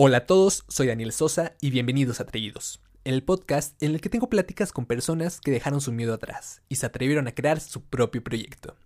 [0.00, 4.08] Hola a todos, soy Daniel Sosa y bienvenidos a Atrevidos, el podcast en el que
[4.08, 7.82] tengo pláticas con personas que dejaron su miedo atrás y se atrevieron a crear su
[7.82, 8.76] propio proyecto.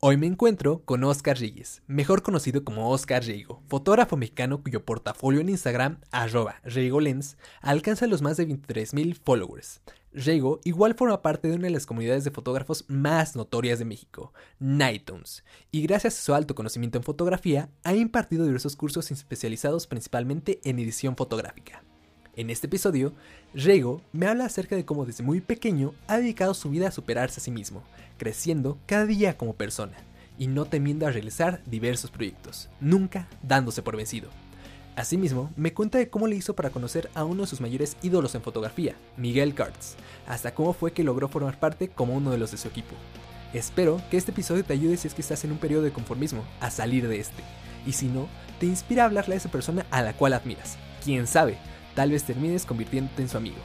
[0.00, 5.42] Hoy me encuentro con Oscar Reyes, mejor conocido como Oscar Reigo, fotógrafo mexicano cuyo portafolio
[5.42, 9.82] en Instagram, arroba Lens, alcanza los más de 23.000 followers.
[10.12, 14.32] Reigo igual forma parte de una de las comunidades de fotógrafos más notorias de México,
[14.58, 20.60] Nighttoons, y gracias a su alto conocimiento en fotografía, ha impartido diversos cursos especializados principalmente
[20.64, 21.84] en edición fotográfica.
[22.40, 23.12] En este episodio,
[23.52, 27.38] Reigo me habla acerca de cómo desde muy pequeño ha dedicado su vida a superarse
[27.38, 27.82] a sí mismo,
[28.16, 29.98] creciendo cada día como persona,
[30.38, 34.30] y no temiendo a realizar diversos proyectos, nunca dándose por vencido.
[34.96, 38.34] Asimismo, me cuenta de cómo le hizo para conocer a uno de sus mayores ídolos
[38.34, 42.52] en fotografía, Miguel Carts, hasta cómo fue que logró formar parte como uno de los
[42.52, 42.94] de su equipo.
[43.52, 46.42] Espero que este episodio te ayude si es que estás en un periodo de conformismo
[46.60, 47.42] a salir de este,
[47.86, 48.28] y si no,
[48.58, 50.78] te inspira a hablarle a esa persona a la cual admiras.
[51.04, 51.58] Quién sabe,
[51.94, 53.58] tal vez termines convirtiéndote en su amigo.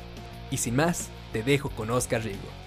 [0.51, 2.65] Y sin más, te dejo con Oscar Rigo.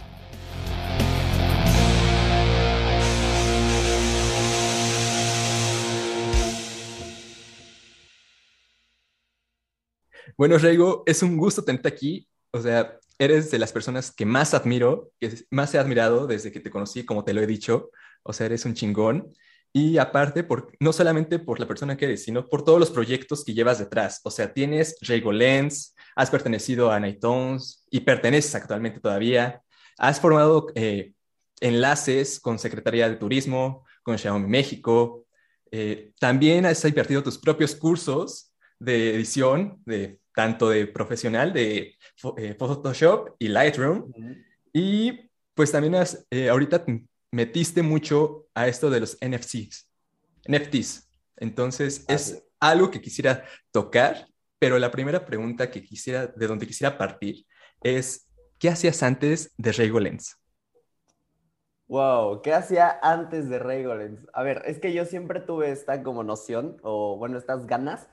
[10.36, 12.28] Bueno, Reigo, es un gusto tenerte aquí.
[12.52, 16.60] O sea, eres de las personas que más admiro, que más he admirado desde que
[16.60, 17.90] te conocí, como te lo he dicho.
[18.22, 19.32] O sea, eres un chingón.
[19.72, 23.44] Y aparte, por, no solamente por la persona que eres, sino por todos los proyectos
[23.44, 24.20] que llevas detrás.
[24.24, 29.62] O sea, tienes Reigo Lens, has pertenecido a Nighttones y perteneces actualmente todavía.
[29.98, 31.12] Has formado eh,
[31.60, 35.26] enlaces con Secretaría de Turismo, con Xiaomi México.
[35.70, 41.96] Eh, también has invertido tus propios cursos de edición, de, tanto de profesional, de
[42.38, 44.10] eh, Photoshop y Lightroom.
[44.72, 46.84] Y pues también has, ahorita
[47.30, 49.90] metiste mucho a esto de los NFTs.
[50.48, 51.08] NFTs.
[51.36, 54.26] Entonces es algo que quisiera tocar,
[54.58, 57.46] pero la primera pregunta que quisiera, de donde quisiera partir
[57.82, 60.36] es, ¿qué hacías antes de Raygo Lens?
[61.86, 64.26] Wow, ¿qué hacía antes de Raygo Lens?
[64.34, 68.08] A ver, es que yo siempre tuve esta como noción, o bueno, estas ganas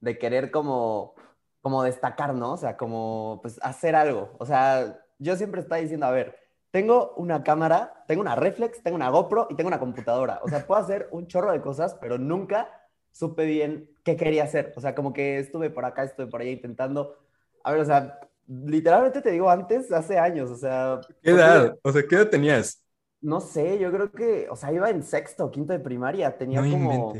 [0.00, 1.14] de querer como,
[1.60, 2.52] como destacar, ¿no?
[2.52, 4.34] O sea, como pues hacer algo.
[4.38, 6.36] O sea, yo siempre estaba diciendo, a ver,
[6.70, 10.40] tengo una cámara, tengo una reflex, tengo una GoPro y tengo una computadora.
[10.42, 12.68] O sea, puedo hacer un chorro de cosas, pero nunca
[13.10, 14.72] supe bien qué quería hacer.
[14.76, 17.16] O sea, como que estuve por acá, estuve por allá intentando.
[17.64, 21.00] A ver, o sea, literalmente te digo antes, hace años, o sea.
[21.22, 21.76] ¿Qué edad?
[21.82, 22.82] O sea, ¿qué edad tenías?
[23.20, 27.12] No sé, yo creo que, o sea, iba en sexto, quinto de primaria, tenía como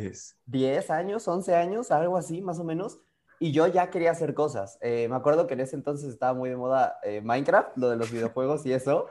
[0.47, 3.01] 10 años, 11 años, algo así, más o menos,
[3.41, 4.79] y yo ya quería hacer cosas.
[4.81, 7.97] Eh, me acuerdo que en ese entonces estaba muy de moda eh, Minecraft, lo de
[7.97, 9.07] los videojuegos y eso,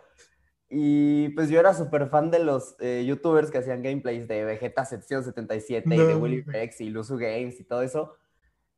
[0.69, 4.83] y pues yo era súper fan de los eh, youtubers que hacían gameplays de Vegeta
[4.83, 8.15] Sección 77 y de Willy Rex y Luzu Games y todo eso,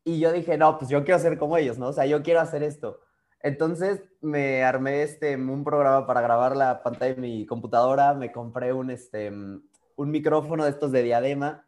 [0.03, 1.87] y yo dije, no, pues yo quiero ser como ellos, ¿no?
[1.87, 3.01] O sea, yo quiero hacer esto.
[3.41, 8.73] Entonces me armé este, un programa para grabar la pantalla de mi computadora, me compré
[8.73, 11.65] un, este, un micrófono de estos de diadema.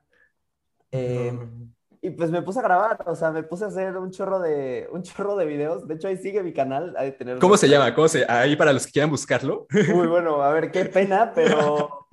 [0.92, 1.72] Em,
[2.04, 4.90] y pues me puse a grabar, o sea, me puse a hacer un chorro de,
[4.92, 5.88] un chorro de videos.
[5.88, 6.96] De hecho, ahí sigue mi canal.
[7.20, 7.94] tener ¿Cómo se llama?
[7.94, 8.26] ¿Cómo se...
[8.28, 9.68] Ahí para los que quieran buscarlo.
[9.94, 12.08] Muy bueno, a ver, qué pena, pero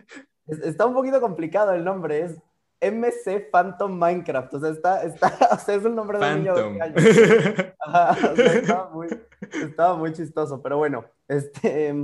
[0.47, 2.21] está un poquito complicado el nombre.
[2.21, 2.37] Es
[2.83, 4.55] MC Phantom Minecraft.
[4.55, 8.53] O sea, está, está, o sea, es un nombre de un niño de o sea,
[8.53, 9.09] estaba, muy,
[9.63, 11.95] estaba muy chistoso, pero bueno, este.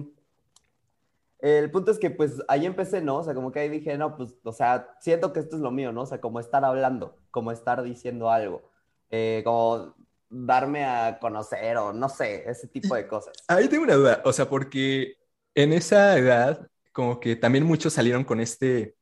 [1.45, 3.19] El punto es que, pues, ahí empecé, ¿no?
[3.19, 5.71] O sea, como que ahí dije, no, pues, o sea, siento que esto es lo
[5.71, 6.01] mío, ¿no?
[6.01, 8.71] O sea, como estar hablando, como estar diciendo algo,
[9.11, 9.95] eh, como
[10.31, 13.35] darme a conocer o no sé, ese tipo de cosas.
[13.47, 15.19] Ahí tengo una duda, o sea, porque
[15.55, 18.97] en esa edad, como que también muchos salieron con este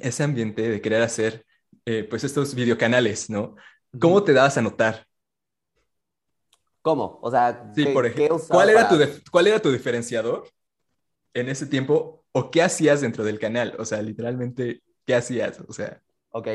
[0.00, 1.46] ese ambiente de querer hacer,
[1.84, 3.54] eh, pues, estos videocanales, ¿no?
[4.00, 5.06] ¿Cómo te dabas a notar?
[6.80, 7.20] ¿Cómo?
[7.22, 8.96] O sea, sí, por ejemplo, ¿cuál, era tu
[9.30, 10.42] ¿cuál era tu diferenciador
[11.34, 13.74] en ese tiempo o qué hacías dentro del canal?
[13.78, 15.60] O sea, literalmente, ¿qué hacías?
[15.68, 16.00] O sea...
[16.30, 16.48] Ok.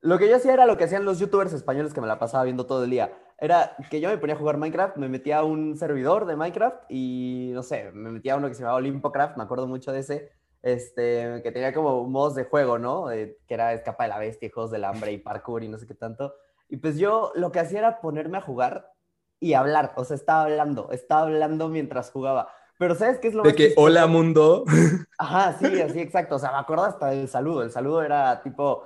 [0.00, 2.44] Lo que yo hacía era lo que hacían los youtubers españoles que me la pasaba
[2.44, 3.12] viendo todo el día.
[3.38, 6.84] Era que yo me ponía a jugar Minecraft, me metía a un servidor de Minecraft
[6.88, 10.00] y, no sé, me metía a uno que se llamaba Olympocraft, me acuerdo mucho de
[10.00, 10.32] ese
[10.66, 13.06] este, que tenía como modos de juego, ¿no?
[13.06, 15.94] que era Escapa de la Bestia, Juegos del Hambre y Parkour y no sé qué
[15.94, 16.34] tanto.
[16.68, 18.90] Y pues yo lo que hacía era ponerme a jugar
[19.38, 22.48] y hablar, o sea, estaba hablando, estaba hablando mientras jugaba.
[22.78, 24.64] Pero ¿sabes qué es lo De que, hola mundo.
[25.18, 26.36] Ajá, sí, así, exacto.
[26.36, 27.62] O sea, me acuerdo hasta del saludo.
[27.62, 28.84] El saludo era tipo,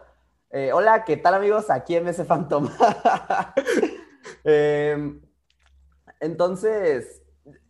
[0.51, 1.71] eh, hola, ¿qué tal amigos?
[1.71, 2.69] Aquí MS Phantom.
[4.45, 5.21] Em,
[6.21, 7.23] entonces,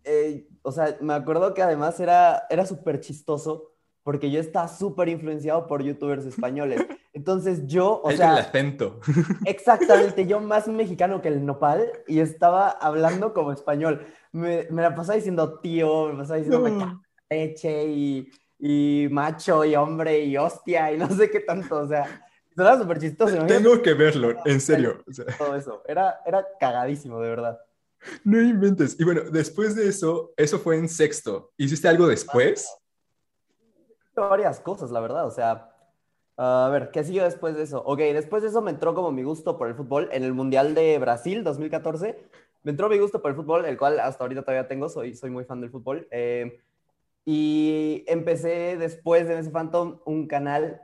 [0.05, 3.71] eh, o sea, me acuerdo que además era, era súper chistoso
[4.03, 6.85] porque yo estaba súper influenciado por youtubers españoles.
[7.13, 8.33] Entonces yo, o sea...
[8.33, 9.01] el acento.
[9.45, 14.07] Exactamente, yo más mexicano que el nopal y estaba hablando como español.
[14.33, 20.37] Me, la pasaba diciendo tío, me pasaba diciendo leche y, y, macho y hombre y
[20.37, 23.47] hostia y no sé qué tanto, o sea, era súper chistoso.
[23.47, 25.03] Tengo que verlo, en serio.
[25.39, 27.61] Todo eso, era, era cagadísimo, de verdad.
[28.25, 28.99] No inventes.
[28.99, 31.53] Y bueno, después de eso, eso fue en sexto.
[31.57, 32.69] ¿Hiciste algo después?
[34.15, 35.71] Varias cosas, la verdad, o sea,
[36.37, 37.83] a ver, ¿qué siguió después de eso?
[37.85, 40.75] Ok, después de eso me entró como mi gusto por el fútbol en el Mundial
[40.75, 42.19] de Brasil 2014.
[42.63, 45.31] Me entró mi gusto por el fútbol, el cual hasta ahorita todavía tengo, soy, soy
[45.31, 46.07] muy fan del fútbol.
[46.11, 46.61] Eh,
[47.25, 50.83] y empecé después de ese Phantom un canal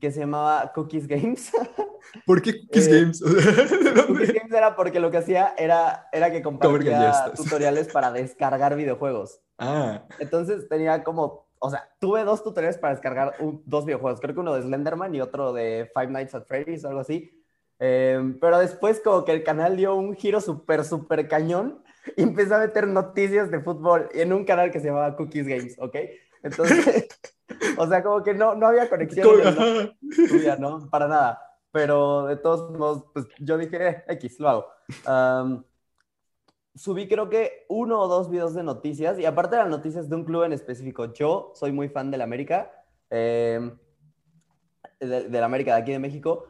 [0.00, 1.50] que se llamaba Cookies Games.
[2.26, 3.20] ¿Por qué Cookies eh, Games?
[4.06, 9.40] Cookies Games era porque lo que hacía era, era que compartía tutoriales para descargar videojuegos.
[9.58, 10.04] Ah.
[10.18, 13.34] Entonces tenía como o sea, tuve dos tutoriales para descargar
[13.64, 14.20] dos videojuegos.
[14.20, 17.35] Creo que uno de Slenderman y otro de Five Nights at Freddy's o algo así.
[17.78, 21.82] Em, pero después como que el canal dio un giro súper, súper cañón
[22.16, 25.76] y empecé a meter noticias de fútbol en un canal que se llamaba Cookies Games,
[25.78, 25.96] ¿ok?
[26.42, 27.08] Entonces,
[27.78, 29.28] o sea, como que no, no había conexión.
[30.58, 31.42] No, no, para nada.
[31.72, 34.66] Pero de todos modos, pues yo dije, eh, X, lo hago
[36.76, 40.16] subí creo que uno o dos videos de noticias y aparte de las noticias de
[40.16, 41.12] un club en específico.
[41.12, 42.70] Yo soy muy fan del América,
[43.10, 43.72] eh,
[45.00, 46.46] del América de aquí de México.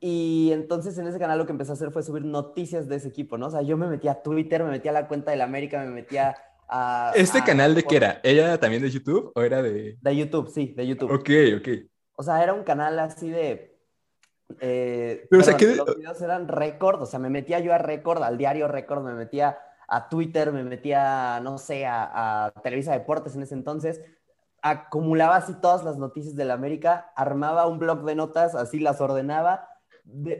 [0.00, 3.08] Y entonces en ese canal lo que empecé a hacer fue subir noticias de ese
[3.08, 3.48] equipo, ¿no?
[3.48, 5.90] O sea, yo me metía a Twitter, me metía a la cuenta del América, me
[5.90, 6.36] metía
[6.68, 7.12] a...
[7.14, 8.20] ¿Este canal de qué era?
[8.22, 9.98] ¿Ella también de YouTube o era de...?
[10.00, 11.12] De YouTube, sí, de YouTube.
[11.12, 11.68] Ok, ok.
[12.16, 13.70] O sea, era un canal así de
[14.58, 15.76] eh, pero, o sea, ¿qué...
[15.76, 19.14] Los videos eran récord, o sea, me metía yo a récord, al diario récord, me
[19.14, 24.00] metía a Twitter, me metía, no sé, a, Televisa Deportes en ese entonces,
[24.62, 29.00] acumulaba así todas las noticias de la América, armaba un blog de notas, así las
[29.00, 29.68] ordenaba,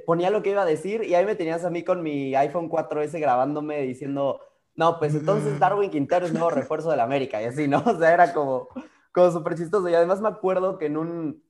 [0.07, 2.69] ponía lo que iba a decir y ahí me tenías a mí con mi iPhone
[2.71, 4.41] 4S grabándome diciendo,
[4.75, 7.83] no, pues entonces Darwin Quintero es nuevo refuerzo de la América y así, ¿no?
[7.87, 8.69] O sea, era como,
[9.13, 11.43] como súper chistoso y además me acuerdo que en un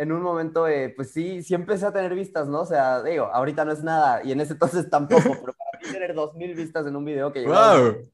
[0.00, 2.62] en un momento, eh, pues sí, sí empecé a tener vistas, ¿no?
[2.62, 5.92] O sea, digo, ahorita no es nada y en ese entonces tampoco, pero para mí
[5.92, 8.08] tener dos mil vistas en un video que wow.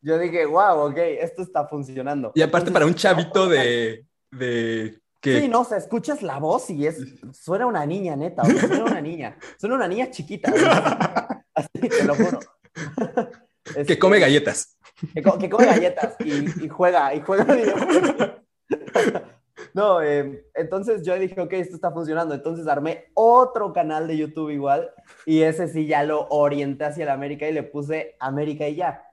[0.00, 2.32] yo dije, wow, ok, esto está funcionando.
[2.34, 5.40] Y aparte para un chavito de, de que...
[5.40, 6.98] Sí, no, o sea, escuchas la voz y es,
[7.32, 10.52] suena una niña, neta, o sea, suena una niña, suena una niña chiquita,
[11.54, 12.40] así te lo juro.
[13.86, 14.76] que come galletas.
[15.14, 18.32] Que, come galletas y, y juega, y juega videojuegos.
[19.74, 22.34] No, em, entonces yo dije, ok, esto está funcionando.
[22.34, 24.90] Entonces armé otro canal de YouTube igual
[25.26, 29.07] y ese sí ya lo orienté hacia el América y le puse América y ya.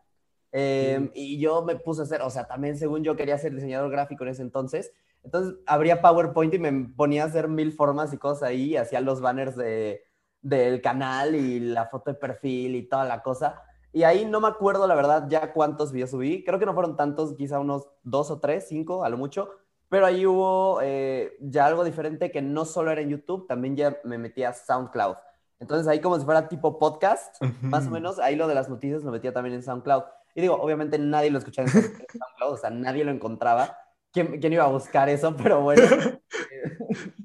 [0.58, 3.92] Em, y yo me puse a hacer, o sea, también según yo quería ser diseñador
[3.92, 4.94] gráfico en ese entonces.
[5.24, 9.20] Entonces abría PowerPoint y me ponía a hacer mil formas y cosas ahí, hacía los
[9.20, 10.04] banners de,
[10.42, 13.62] del canal y la foto de perfil y toda la cosa.
[13.92, 16.44] Y ahí no me acuerdo, la verdad, ya cuántos videos subí.
[16.46, 19.50] Creo que no fueron tantos, quizá unos dos o tres, cinco, a lo mucho
[19.90, 23.98] pero ahí hubo eh, ya algo diferente que no solo era en YouTube, también ya
[24.04, 25.16] me metía a SoundCloud.
[25.60, 29.04] Entonces ahí como si fuera tipo podcast, más o menos, ahí lo de las noticias
[29.04, 30.04] lo metía también en SoundCloud.
[30.36, 33.78] Y digo, obviamente nadie lo escuchaba en SoundCloud, o sea, nadie lo encontraba.
[34.12, 35.36] ¿Quién, quién iba a buscar eso?
[35.42, 35.82] Pero bueno.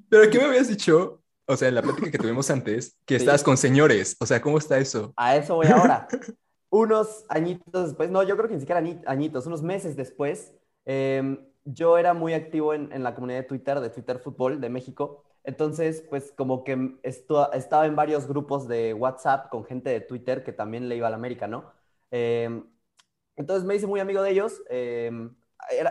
[0.08, 1.22] Pero ¿qué me habías dicho?
[1.46, 4.16] O sea, en la plática que tuvimos antes, que estabas con señores.
[4.20, 5.12] O sea, ¿cómo está eso?
[5.16, 6.06] A eso voy ahora.
[6.70, 10.54] unos añitos después, no, yo creo que ni siquiera añitos, unos meses después,
[10.86, 15.24] eh, yo era muy activo en, la comunidad de Twitter, de Twitter Fútbol de México.
[15.44, 20.52] Entonces, pues como que estaba en varios grupos de WhatsApp con gente de Twitter que
[20.52, 21.72] también le iba a la América, ¿no?
[22.10, 22.64] Em,
[23.40, 24.62] entonces me hice muy amigo de ellos.
[24.68, 25.34] Em,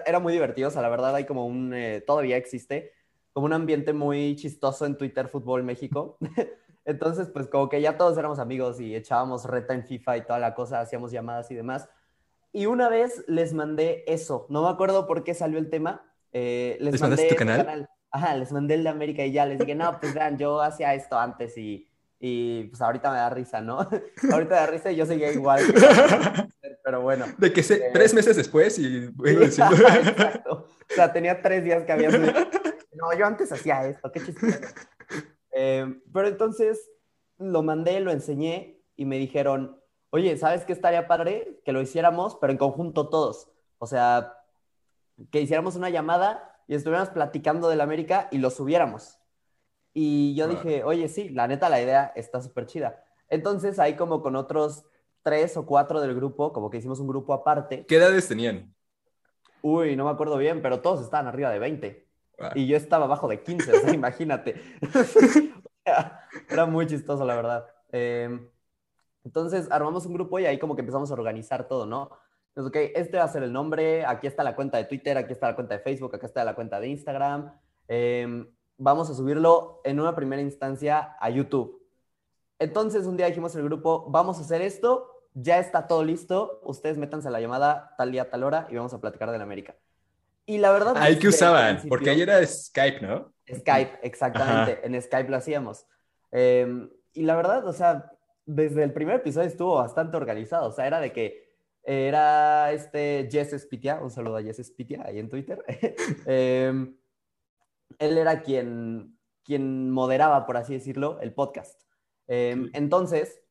[0.06, 2.92] era, muy divertido, o sea, la verdad hay como un, eh, todavía existe,
[3.34, 6.18] como un ambiente muy chistoso en Twitter Fútbol México.
[6.86, 10.40] entonces, pues como que ya todos éramos amigos y echábamos reta en FIFA y toda
[10.40, 11.90] la cosa, hacíamos llamadas y demás.
[12.52, 16.06] Y una vez les mandé eso, no me acuerdo por qué salió el tema.
[16.32, 17.90] Eh, les, mandé tu canal?
[18.12, 20.94] Ajá, les mandé el de América y ya les dije, no, pues vean, yo hacía
[20.94, 21.88] esto antes y,
[22.20, 23.80] y pues ahorita me da risa, ¿no?
[24.32, 25.62] ahorita me da risa y yo seguía igual.
[26.90, 27.28] pero bueno.
[27.38, 29.14] De que sé, tres meses después y.
[29.26, 30.66] Exacto.
[30.90, 34.58] O sea, tenía tres días que había No, yo antes hacía esto, qué chistoso.
[35.52, 36.90] Eh, pero entonces
[37.38, 39.80] lo mandé, lo enseñé y me dijeron,
[40.10, 41.62] oye, ¿sabes qué estaría padre?
[41.64, 43.52] Que lo hiciéramos, pero en conjunto todos.
[43.78, 44.34] O sea,
[45.30, 49.20] que hiciéramos una llamada y estuviéramos platicando del América y lo subiéramos.
[49.94, 53.04] Y yo dije, oye, sí, la neta, la idea está súper chida.
[53.28, 54.86] Entonces, ahí como con otros
[55.30, 57.86] tres o cuatro del grupo, como que hicimos un grupo aparte.
[57.86, 58.74] ¿Qué edades tenían?
[59.62, 62.08] Uy, no me acuerdo bien, pero todos estaban arriba de 20.
[62.56, 64.60] y yo estaba abajo de 15, o sea, imagínate.
[66.50, 67.68] Era muy chistoso, la verdad.
[67.92, 68.50] Em,
[69.24, 72.10] entonces armamos un grupo y ahí como que empezamos a organizar todo, ¿no?
[72.56, 75.34] Entonces, ok, este va a ser el nombre, aquí está la cuenta de Twitter, aquí
[75.34, 77.54] está la cuenta de Facebook, acá está la cuenta de Instagram.
[77.88, 81.80] Em, vamos a subirlo en una primera instancia a YouTube.
[82.58, 86.98] Entonces un día dijimos el grupo, vamos a hacer esto, ya está todo listo, ustedes
[86.98, 89.76] métanse a la llamada tal día, tal hora y vamos a platicar de la América.
[90.46, 90.96] Y la verdad...
[90.98, 93.32] Ahí que usaban, porque ahí era Skype, ¿no?
[93.48, 95.86] Skype, exactamente, en Skype lo hacíamos.
[96.32, 98.12] Em, y la verdad, o sea,
[98.46, 101.50] desde el primer episodio estuvo bastante organizado, o sea, era de que
[101.84, 105.64] era este Jess Spitia, un saludo a Jess Spitia ahí en Twitter.
[106.26, 106.96] Em,
[107.98, 111.82] él era quien, quien moderaba, por así decirlo, el podcast.
[112.28, 113.42] Em, entonces,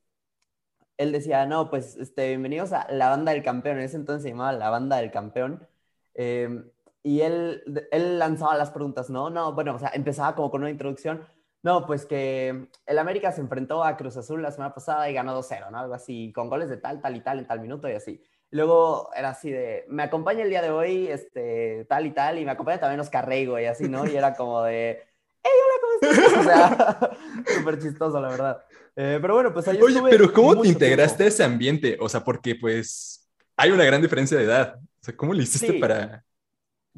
[0.98, 3.78] él decía, no, pues, este, bienvenidos a La Banda del Campeón.
[3.78, 5.66] En ese entonces se llamaba La Banda del Campeón.
[6.14, 6.70] Em,
[7.04, 9.30] y él, él lanzaba las preguntas, ¿no?
[9.30, 11.24] No, bueno, o sea, empezaba como con una introducción.
[11.62, 15.34] No, pues que el América se enfrentó a Cruz Azul la semana pasada y ganó
[15.34, 15.78] 2-0, ¿no?
[15.78, 18.22] Algo así, con goles de tal, tal y tal en tal minuto y así.
[18.50, 22.44] luego era así de, me acompaña el día de hoy, este, tal y tal, y
[22.44, 24.06] me acompaña también Oscar Reygo y así, ¿no?
[24.06, 25.02] Y era como de,
[25.42, 26.38] ¡Hey, hola, cómo estás!
[26.38, 27.10] O sea,
[27.58, 28.64] súper chistoso, la verdad.
[28.96, 31.96] Eh, pero bueno, pues ahí Oye, pero ¿cómo te integraste a ese ambiente?
[32.00, 34.78] O sea, porque pues hay una gran diferencia de edad.
[34.78, 36.24] O sea, ¿cómo le hiciste para...?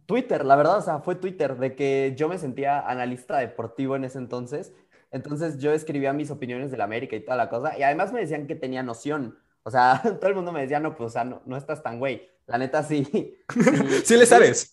[0.07, 4.05] Twitter, la verdad, o sea, fue Twitter, de que yo me sentía analista deportivo en
[4.05, 4.73] ese entonces.
[5.11, 7.79] Entonces yo escribía mis opiniones de la América y toda la cosa.
[7.79, 9.39] Y además me decían que tenía noción.
[9.63, 11.99] O sea, todo el mundo me decía, no, pues, o sea, no, no estás tan
[11.99, 12.29] güey.
[12.47, 13.37] La neta, sí.
[14.05, 14.71] Sí, le sabes.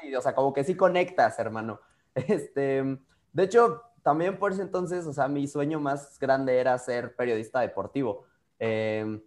[0.00, 1.80] Sí, o sea, como que sí conectas, hermano.
[2.28, 2.82] Este,
[3.32, 7.60] de hecho, también por ese entonces, o sea, mi sueño más grande era ser periodista
[7.60, 8.24] deportivo.
[8.58, 9.20] Em,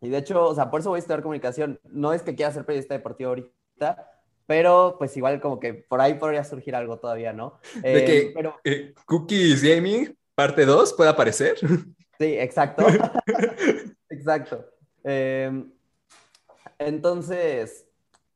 [0.00, 1.80] y de hecho, o sea, por eso voy a estudiar comunicación.
[1.84, 4.10] No es que quiera ser periodista deportivo ahorita,
[4.46, 7.58] pero pues igual como que por ahí podría surgir algo todavía, ¿no?
[7.82, 8.56] de que em, pero...
[8.62, 11.56] Eh, Cookies Gaming, parte 2, puede aparecer.
[11.58, 12.86] Sí, exacto.
[14.10, 14.66] exacto.
[15.02, 15.72] Em,
[16.78, 17.86] entonces,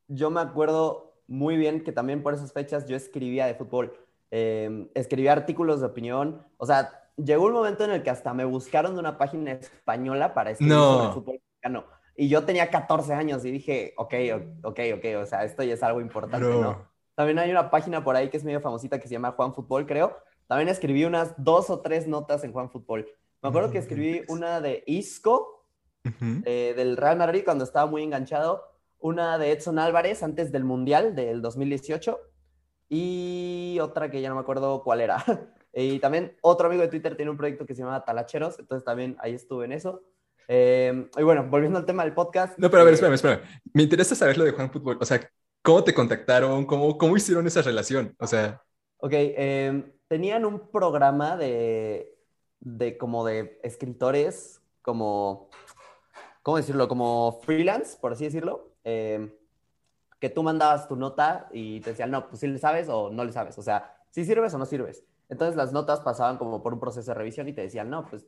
[0.08, 3.92] yo me acuerdo muy bien que también por esas fechas yo escribía de fútbol.
[4.30, 6.44] Em, escribía artículos de opinión.
[6.56, 10.34] O sea, llegó un momento en el que hasta me buscaron de una página española
[10.34, 11.84] para escribir sobre fútbol mexicano.
[12.16, 14.14] Y yo tenía 14 años y dije, ok,
[14.64, 16.88] ok, ok, o sea, esto ya es algo importante, ¿no?
[17.14, 19.86] También hay una página por ahí que es medio famosita que se llama Juan Fútbol,
[19.86, 20.16] creo.
[20.46, 23.06] También escribí unas dos o tres notas en Juan Fútbol.
[23.42, 25.64] Me acuerdo que escribí una de Isco,
[26.44, 28.64] eh, del Real Madrid, cuando estaba muy enganchado.
[29.00, 32.18] Una de Edson Álvarez antes del Mundial del 2018.
[32.88, 35.24] Y otra que ya no me acuerdo cuál era.
[35.72, 38.58] y también otro amigo de Twitter tiene un proyecto que se llama Talacheros.
[38.58, 40.02] Entonces también ahí estuve en eso.
[40.48, 42.58] Eh, y bueno, volviendo al tema del podcast.
[42.58, 43.42] No, pero a ver, eh, espérame, espérame.
[43.74, 44.98] Me interesa saber lo de Juan Fútbol.
[45.00, 45.20] O sea,
[45.62, 46.64] ¿cómo te contactaron?
[46.64, 48.16] ¿Cómo, cómo hicieron esa relación?
[48.18, 48.62] O sea.
[48.96, 52.18] Ok, eh, tenían un programa de,
[52.60, 55.50] de como de escritores, como,
[56.42, 56.88] ¿cómo decirlo?
[56.88, 58.67] Como freelance, por así decirlo.
[58.84, 63.24] Que tú mandabas tu nota y te decían, no, pues si le sabes o no
[63.24, 63.58] le sabes.
[63.58, 65.04] O sea, si sirves o no sirves.
[65.28, 68.26] Entonces las notas pasaban como por un proceso de revisión y te decían, no, pues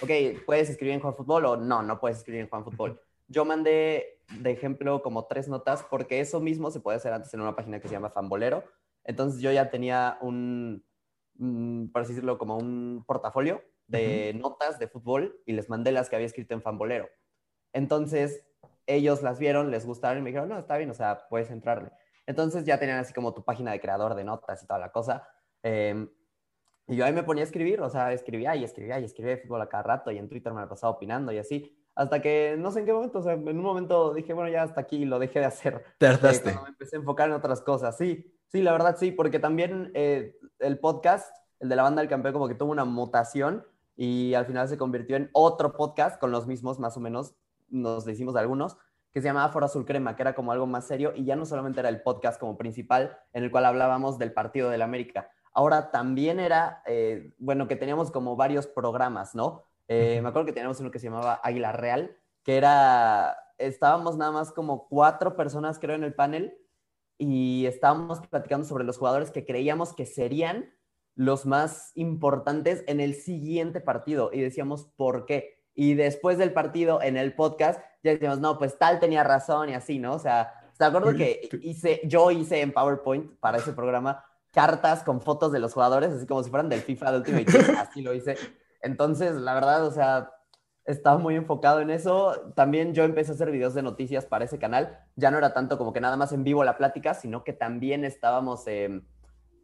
[0.00, 0.10] ok,
[0.46, 3.00] ¿puedes escribir en Juan Fútbol o no, no puedes escribir en Juan Fútbol?
[3.28, 7.40] Yo mandé de ejemplo como tres notas porque eso mismo se puede hacer antes en
[7.40, 8.64] una página que se llama Fanbolero.
[9.04, 10.84] Entonces yo ya tenía un,
[11.92, 16.16] por así decirlo, como un portafolio de notas de fútbol y les mandé las que
[16.16, 17.08] había escrito en Fanbolero.
[17.72, 18.44] Entonces
[18.86, 21.90] ellos las vieron, les gustaron y me dijeron, no, está bien, o sea, puedes entrarle.
[22.26, 25.28] Entonces ya tenían así como tu página de creador de notas y toda la cosa.
[25.62, 26.06] Eh,
[26.88, 29.42] y yo ahí me ponía a escribir, o sea, escribía y escribía y escribía de
[29.42, 31.76] fútbol a cada rato y en Twitter me la pasaba opinando y así.
[31.94, 34.62] Hasta que no sé en qué momento, o sea, en un momento dije, bueno, ya
[34.62, 35.84] hasta aquí lo dejé de hacer.
[35.98, 36.50] Te hartaste.
[36.50, 39.90] Eh, me empecé a enfocar en otras cosas, sí, sí, la verdad sí, porque también
[39.94, 44.34] eh, el podcast, el de la banda del campeón, como que tuvo una mutación y
[44.34, 47.34] al final se convirtió en otro podcast con los mismos, más o menos,
[47.72, 48.76] nos decimos algunos,
[49.12, 51.44] que se llamaba Foro Azul Crema, que era como algo más serio y ya no
[51.44, 55.90] solamente era el podcast como principal en el cual hablábamos del partido del América, Ahora
[55.90, 59.64] también era, eh, bueno, que teníamos como varios programas, ¿no?
[59.86, 64.32] Eh, me acuerdo que teníamos uno que se llamaba Águila Real, que era, estábamos nada
[64.32, 66.56] más como cuatro personas, creo, en el panel,
[67.18, 70.72] y estábamos platicando sobre los jugadores que creíamos que serían
[71.14, 75.61] los más importantes en el siguiente partido, y decíamos por qué.
[75.74, 79.74] Y después del partido, en el podcast, ya decíamos, no, pues tal tenía razón y
[79.74, 80.14] así, ¿no?
[80.14, 85.20] O sea, ¿te acuerdo que hice, yo hice en PowerPoint para ese programa cartas con
[85.20, 88.12] fotos de los jugadores, así como si fueran del FIFA de Ultimate Team, así lo
[88.14, 88.36] hice.
[88.82, 90.30] Entonces, la verdad, o sea,
[90.84, 92.52] estaba muy enfocado en eso.
[92.54, 94.98] También yo empecé a hacer videos de noticias para ese canal.
[95.16, 98.04] Ya no era tanto como que nada más en vivo la plática, sino que también
[98.04, 98.64] estábamos,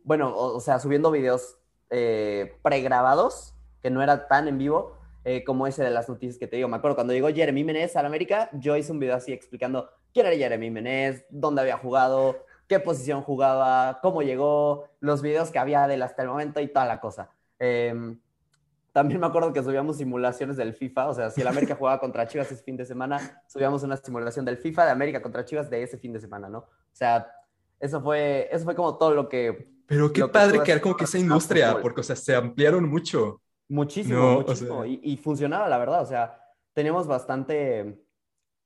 [0.04, 1.58] bueno, o, sea, subiendo videos
[1.90, 4.97] eh, pregrabados, que no era tan en vivo
[5.28, 6.68] eh, como ese de las noticias que te digo.
[6.68, 9.90] Me acuerdo cuando llegó Jeremy Menez a la América, yo hice un video así explicando
[10.14, 15.58] quién era Jeremy Menez, dónde había jugado, qué posición jugaba, cómo llegó, los videos que
[15.58, 17.30] había de él hasta el momento y toda la cosa.
[17.58, 18.16] Eh,
[18.90, 22.26] también me acuerdo que subíamos simulaciones del FIFA, o sea, si el América jugaba contra
[22.26, 25.82] Chivas ese fin de semana, subíamos una simulación del FIFA de América contra Chivas de
[25.82, 26.60] ese fin de semana, ¿no?
[26.60, 27.30] O sea,
[27.78, 29.68] eso fue, eso fue como todo lo que...
[29.84, 33.42] Pero qué padre era como que esa industria, porque, o sea, se ampliaron mucho.
[33.68, 34.84] Muchísimo, muchísimo.
[34.84, 36.40] y, y, funcionaba, la verdad, o sea,
[36.72, 38.02] teníamos bastante,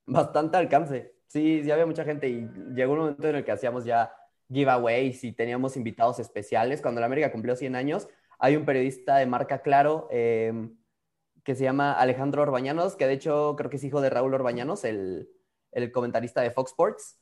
[0.06, 1.14] bastante alcance.
[1.26, 4.14] Sí, sí había mucha gente y llegó un momento en el que hacíamos ya
[4.52, 6.82] giveaways y teníamos invitados especiales.
[6.82, 10.76] Cuando la América cumplió 100 años, hay un periodista de marca Claro em,
[11.44, 14.84] que se llama Alejandro Orbañanos, que de hecho creo que es hijo de Raúl Orbañanos,
[14.84, 15.28] el,
[15.92, 17.18] comentarista de Fox Sports.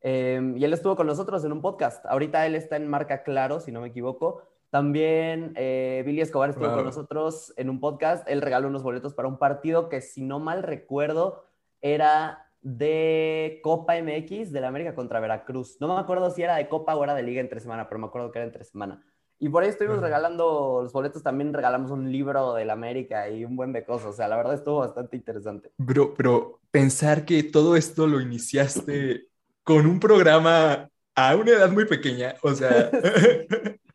[0.00, 2.04] Em, y él estuvo con nosotros en un podcast.
[2.06, 4.42] Ahorita él está en marca Claro, si no me equivoco.
[4.70, 8.26] También eh, Billy Escobar estuvo con nosotros en un podcast.
[8.28, 11.44] Él regaló unos boletos para un partido que, si no mal recuerdo,
[11.80, 15.78] era de Copa MX de la América contra Veracruz.
[15.80, 18.06] No me acuerdo si era de Copa o era de Liga entre semana, pero me
[18.06, 19.02] acuerdo que era entre semana.
[19.40, 23.44] Y por ahí estuvimos regalando los boletos, también regalamos un libro de la América y
[23.44, 24.10] un buen becoso.
[24.10, 25.72] O sea, la verdad estuvo bastante interesante.
[25.78, 29.28] Bro, pero pensar que todo esto lo iniciaste
[29.64, 32.90] con un programa a una edad muy pequeña, o sea...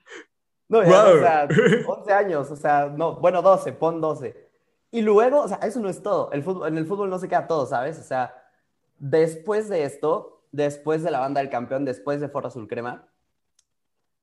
[0.67, 1.47] no, ya, o sea,
[1.87, 4.49] 11 años, o sea, no, bueno, 12, pon 12.
[4.91, 6.31] Y luego, o sea, eso no es todo.
[6.31, 7.99] El fútbol, en el fútbol no se queda todo, ¿sabes?
[7.99, 8.33] O sea,
[8.97, 13.07] después de esto, después de la banda del campeón, después de Foro Azul Crema,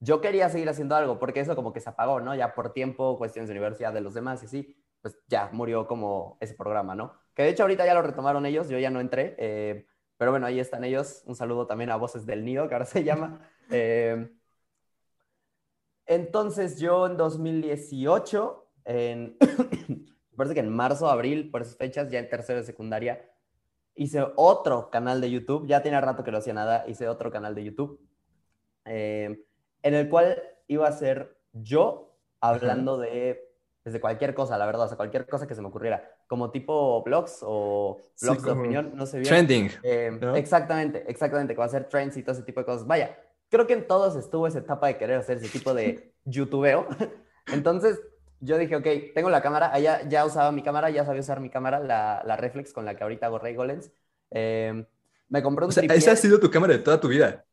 [0.00, 2.34] yo quería seguir haciendo algo, porque eso como que se apagó, ¿no?
[2.34, 6.38] Ya por tiempo, cuestiones de universidad de los demás y así, pues ya murió como
[6.40, 7.14] ese programa, ¿no?
[7.34, 10.46] Que de hecho ahorita ya lo retomaron ellos, yo ya no entré, eh, pero bueno,
[10.46, 11.22] ahí están ellos.
[11.26, 13.40] Un saludo también a Voces del Nido, que ahora se llama.
[13.74, 14.28] Eh,
[16.14, 19.36] entonces yo en 2018, en,
[20.36, 23.28] parece que en marzo, abril, por esas fechas, ya en tercero de secundaria,
[23.94, 27.54] hice otro canal de YouTube, ya tenía rato que no hacía nada, hice otro canal
[27.54, 28.00] de YouTube.
[28.84, 29.44] Eh,
[29.82, 33.52] en el cual iba a ser yo hablando de
[33.84, 37.02] desde cualquier cosa, la verdad, o sea, cualquier cosa que se me ocurriera, como tipo
[37.02, 39.28] blogs o blogs de opinión, no sé bien.
[39.28, 39.70] Trending.
[39.82, 42.86] Eh, exactamente, exactamente, que va a ser trends y todo ese tipo de cosas.
[42.86, 43.18] Vaya,
[43.52, 46.86] creo que en todos estuvo esa etapa de querer hacer ese tipo de youtubeo.
[47.52, 48.00] Entonces,
[48.40, 51.50] yo dije, ok, tengo la cámara, allá ya usaba mi cámara, ya sabía usar mi
[51.50, 53.92] cámara, la, la reflex con la que ahorita hago Ray Golens.
[54.30, 54.86] Eh,
[55.28, 57.44] me compré un o sea, Esa ha sido tu cámara de toda tu vida.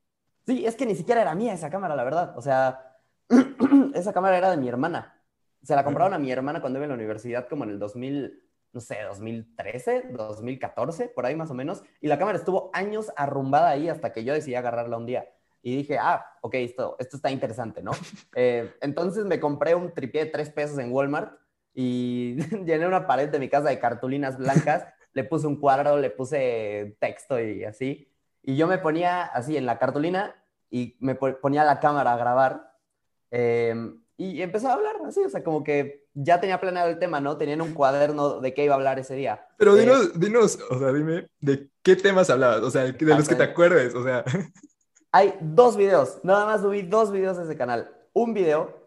[0.48, 2.34] Sí, es que ni siquiera era mía esa cámara, la verdad.
[2.38, 2.98] O sea,
[3.94, 5.22] esa cámara era de mi hermana.
[5.62, 8.42] Se la compraron a mi hermana cuando iba en la universidad, como en el 2000,
[8.72, 11.84] no sé, 2013, 2014, por ahí más o menos.
[12.00, 15.28] Y la cámara estuvo años arrumbada ahí hasta que yo decidí agarrarla un día.
[15.62, 17.92] Y dije, ah, ok, esto, esto está interesante, ¿no?
[18.36, 21.38] Eh, entonces me compré un tripié de tres pesos en Walmart
[21.74, 26.10] y llené una pared de mi casa de cartulinas blancas, le puse un cuadro, le
[26.10, 28.12] puse texto y así.
[28.44, 30.36] Y yo me ponía así en la cartulina
[30.70, 32.74] y me ponía la cámara a grabar.
[33.32, 37.22] Em, y empezó a hablar así, o sea, como que ya tenía planeado el tema,
[37.22, 37.38] ¿no?
[37.38, 39.48] Tenían un cuaderno de qué iba a hablar ese día.
[39.58, 42.62] Pero eh, dinos, dinos, o sea, dime, ¿de qué temas hablabas?
[42.62, 44.24] O sea, de los que te acuerdes, o sea.
[45.12, 47.92] Hay dos videos, nada más subí dos videos de ese canal.
[48.14, 48.78] Un video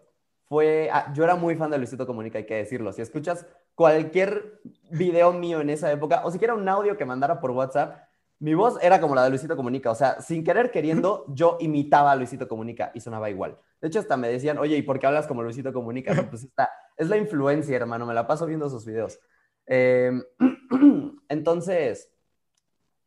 [0.45, 2.93] fue, ah, yo era muy fan de Luisito Comunica, hay que decirlo.
[2.93, 7.51] Si escuchas cualquier video mío en esa época, o siquiera un audio que mandara por
[7.51, 8.05] WhatsApp,
[8.39, 12.13] mi voz era como la de Luisito Comunica, o sea, sin querer queriendo, yo imitaba
[12.13, 13.59] a Luisito Comunica y sonaba igual.
[13.81, 16.13] De hecho, hasta me decían, oye, ¿y por qué hablas como Luisito Comunica?
[16.31, 19.19] pues está, es la influencia, hermano, me la paso viendo sus videos.
[19.67, 20.23] Em,
[21.29, 22.13] entonces,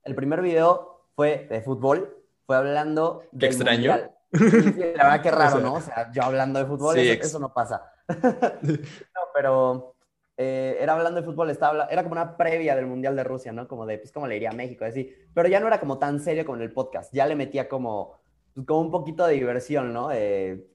[0.04, 3.48] el primer video fue de fútbol, fue hablando de...
[3.48, 3.96] extraño.
[4.32, 5.76] la verdad, qué raro, ¿no?
[5.76, 7.92] O sea, yo hablando de fútbol, eso no pasa.
[8.22, 9.96] no, pero
[10.38, 13.68] eh, era hablando de fútbol, estaba, era como una previa del Mundial de Rusia, ¿no?
[13.68, 14.86] Como de, pues, ¿cómo le iría a México?
[14.86, 15.14] Así.
[15.34, 18.20] Pero ya no era como tan serio como en el podcast, ya le metía como,
[18.54, 20.10] pues, como un poquito de diversión, ¿no?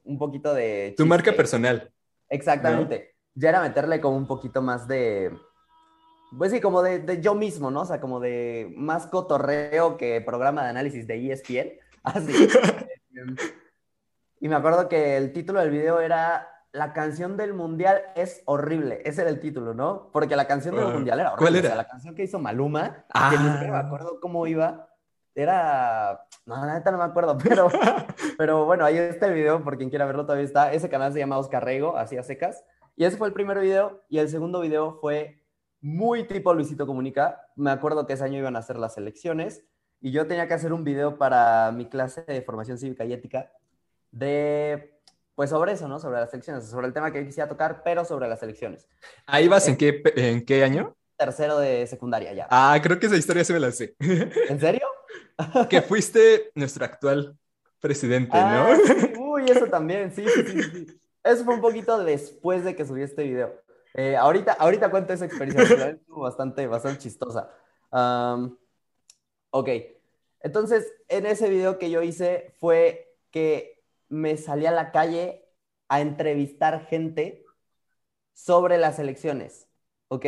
[0.05, 0.95] un poquito de...
[0.97, 1.91] Tu marca personal.
[2.29, 3.15] Exactamente.
[3.35, 5.31] Ya era meterle como un poquito más de...
[6.37, 7.83] Pues sí, como de, de, yo mismo, ¿no?
[7.83, 11.73] O sea, como de más cotorreo que programa de análisis de ESPN.
[12.03, 12.49] Así.
[14.41, 19.03] y me acuerdo que el título del video era la canción del mundial es horrible.
[19.05, 20.09] Ese era el título, ¿no?
[20.13, 21.51] Porque la canción del ah, mundial era horrible.
[21.51, 21.69] ¿Cuál era?
[21.69, 23.81] O sea, la canción que hizo Maluma, que ni me ah.
[23.81, 24.89] acuerdo cómo iba,
[25.35, 26.27] era.
[26.47, 27.69] No, la neta no me acuerdo, pero,
[28.39, 30.73] pero bueno, ahí está el video, por quien quiera verlo todavía está.
[30.73, 32.65] Ese canal se llama Oscar Rego, así a secas.
[32.97, 34.03] Y ese fue el primer video.
[34.09, 35.40] Y el segundo video fue
[35.81, 37.49] muy tipo Luisito Comunica.
[37.57, 39.65] Me acuerdo que ese año iban a hacer las elecciones
[40.01, 43.53] y yo tenía que hacer un video para mi clase de formación cívica y ética
[44.11, 45.01] de,
[45.35, 45.99] pues sobre eso, ¿no?
[45.99, 48.89] Sobre las elecciones, sobre el tema que quisiera tocar, pero sobre las elecciones.
[49.27, 50.97] ¿Ahí vas en, qué, en qué año?
[51.17, 52.47] Tercero de secundaria ya.
[52.51, 53.95] Ah, creo que esa historia se me la sé.
[53.99, 54.87] ¿En serio?
[55.69, 57.37] que fuiste nuestro actual
[57.79, 58.41] presidente, ¿no?
[58.41, 58.79] Ah,
[59.19, 61.01] Uy, eso también, sí, sí, sí, sí.
[61.23, 63.61] Eso fue un poquito después de que subí este video.
[63.95, 67.51] Eh, ahorita, ahorita cuento esa experiencia, bastante, bastante chistosa.
[69.51, 69.69] ok,
[70.41, 75.45] entonces en ese video que yo hice fue que me salí a la calle
[75.89, 77.45] a entrevistar gente
[78.33, 79.69] sobre las elecciones,
[80.09, 80.27] ¿ok?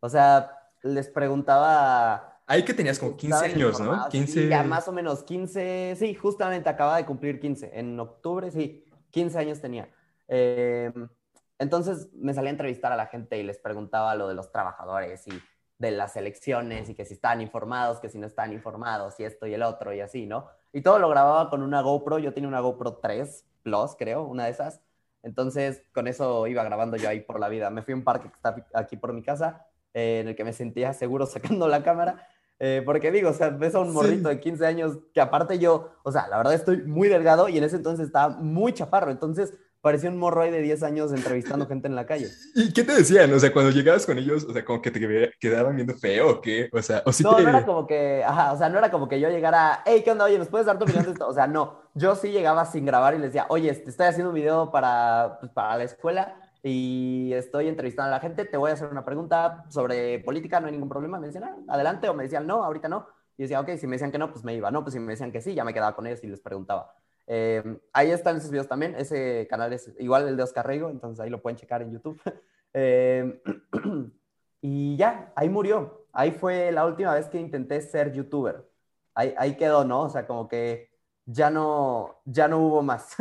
[0.00, 2.40] O sea, les preguntaba...
[2.46, 4.08] Ahí que tenías como 15 años, ¿no?
[4.08, 4.48] 15...
[4.48, 9.38] ya más o menos 15, sí, justamente acaba de cumplir 15, en octubre, sí, 15
[9.38, 9.88] años tenía.
[10.28, 10.92] Eh,
[11.58, 15.26] entonces me salí a entrevistar a la gente y les preguntaba lo de los trabajadores
[15.26, 15.40] y
[15.78, 19.46] de las elecciones y que si estaban informados, que si no estaban informados y esto
[19.46, 20.46] y el otro y así, ¿no?
[20.72, 24.44] Y todo lo grababa con una GoPro, yo tenía una GoPro 3 Plus, creo, una
[24.44, 24.80] de esas.
[25.22, 27.68] Entonces con eso iba grabando yo ahí por la vida.
[27.70, 30.44] Me fui a un parque que está aquí por mi casa, eh, en el que
[30.44, 32.28] me sentía seguro sacando la cámara.
[32.58, 35.90] Eh, porque digo, o sea, ves a un morrito de 15 años que aparte yo,
[36.04, 39.10] o sea, la verdad estoy muy delgado y en ese entonces estaba muy chaparro.
[39.10, 39.52] Entonces
[39.86, 42.28] parecía un morro ahí de 10 años entrevistando gente en la calle.
[42.56, 43.32] ¿Y qué te decían?
[43.32, 46.40] O sea, cuando llegabas con ellos, o sea, como que te quedaban viendo feo o
[46.40, 46.68] qué?
[46.72, 49.20] O sea, o no, no era como que, ajá, o sea, no era como que
[49.20, 50.24] yo llegara, hey, ¿qué onda?
[50.24, 51.28] Oye, ¿nos puedes dar tu opinión de esto?
[51.28, 54.30] O sea, no, yo sí llegaba sin grabar y les decía, oye, te estoy haciendo
[54.30, 58.72] un video para, pues, para la escuela y estoy entrevistando a la gente, te voy
[58.72, 61.20] a hacer una pregunta sobre política, no hay ningún problema.
[61.20, 63.06] Me decían, ah, adelante, o me decían, no, ahorita no.
[63.38, 64.68] Y decía, ok, si me decían que no, pues me iba.
[64.72, 66.92] No, pues si me decían que sí, ya me quedaba con ellos y les preguntaba.
[67.26, 68.94] Eh, ahí están esos videos también.
[68.96, 72.20] Ese canal es igual el de Oscar Rego, entonces ahí lo pueden checar en YouTube.
[72.78, 73.40] Eh,
[74.60, 76.04] y ya, ahí murió.
[76.12, 78.68] Ahí fue la última vez que intenté ser youtuber.
[79.14, 80.02] Ahí, ahí quedó, ¿no?
[80.02, 80.90] O sea, como que
[81.24, 83.16] ya no, ya no hubo más.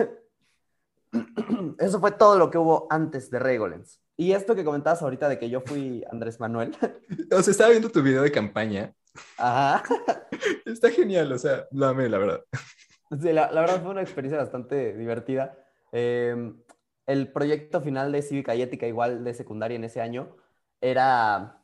[1.79, 4.01] Eso fue todo lo que hubo antes de Regolens.
[4.17, 6.75] Y esto que comentabas ahorita de que yo fui Andrés Manuel.
[7.31, 8.93] O sea, estaba viendo tu video de campaña.
[9.37, 9.83] Ajá.
[10.65, 12.41] Está genial, o sea, lo amé, la verdad.
[13.09, 15.57] La, verdad fue una experiencia bastante divertida.
[15.91, 16.61] Em,
[17.05, 20.35] el proyecto final de Cívica y Ética, igual de secundaria en ese año,
[20.81, 21.61] era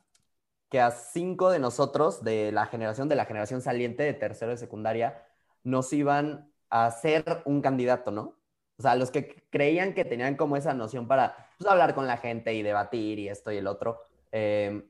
[0.68, 4.56] que a cinco de nosotros, de la generación, de la generación saliente de tercero de
[4.56, 5.26] secundaria,
[5.64, 8.38] nos iban a hacer un candidato, ¿no?
[8.78, 12.16] O sea, los que creían que tenían como esa noción para pues, hablar con la
[12.16, 14.00] gente y debatir y esto y el otro,
[14.30, 14.88] em,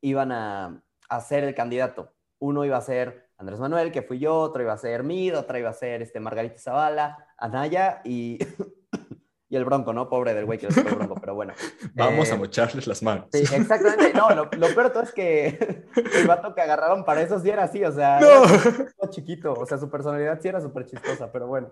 [0.00, 2.14] iban a, a ser el candidato.
[2.38, 5.58] Uno iba a ser Andrés Manuel, que fui yo, otro iba a ser Mid, otra
[5.58, 8.38] iba a ser este, Margarita Zavala, Anaya y,
[9.48, 10.08] y el Bronco, ¿no?
[10.08, 11.52] Pobre del güey que es el Bronco, pero bueno.
[11.94, 13.26] Vamos a eh, mocharles las manos.
[13.32, 14.14] Sí, exactamente.
[14.14, 17.64] No, lo, lo peor todo es que el vato que agarraron para eso sí era
[17.64, 19.10] así, o sea, no.
[19.10, 21.70] chiquito, o sea, su personalidad sí era súper chistosa, pero bueno.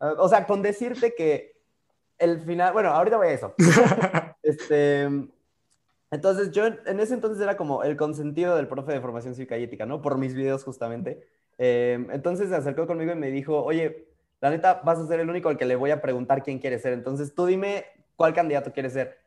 [0.00, 1.54] Ah, o sea, con decirte que
[2.18, 3.54] el final, bueno, ahorita voy a eso.
[4.44, 5.08] Este,
[6.10, 9.64] entonces, yo en ese entonces era como el consentido del profe de formación cívica y
[9.64, 10.00] ética, ¿no?
[10.00, 11.26] Por mis videos justamente.
[11.58, 14.08] Em, entonces se acercó conmigo y me dijo, oye,
[14.40, 16.78] la neta, vas a ser el único al que le voy a preguntar quién quiere
[16.78, 16.92] ser.
[16.92, 17.84] Entonces, tú dime
[18.16, 19.18] cuál candidato quieres ser.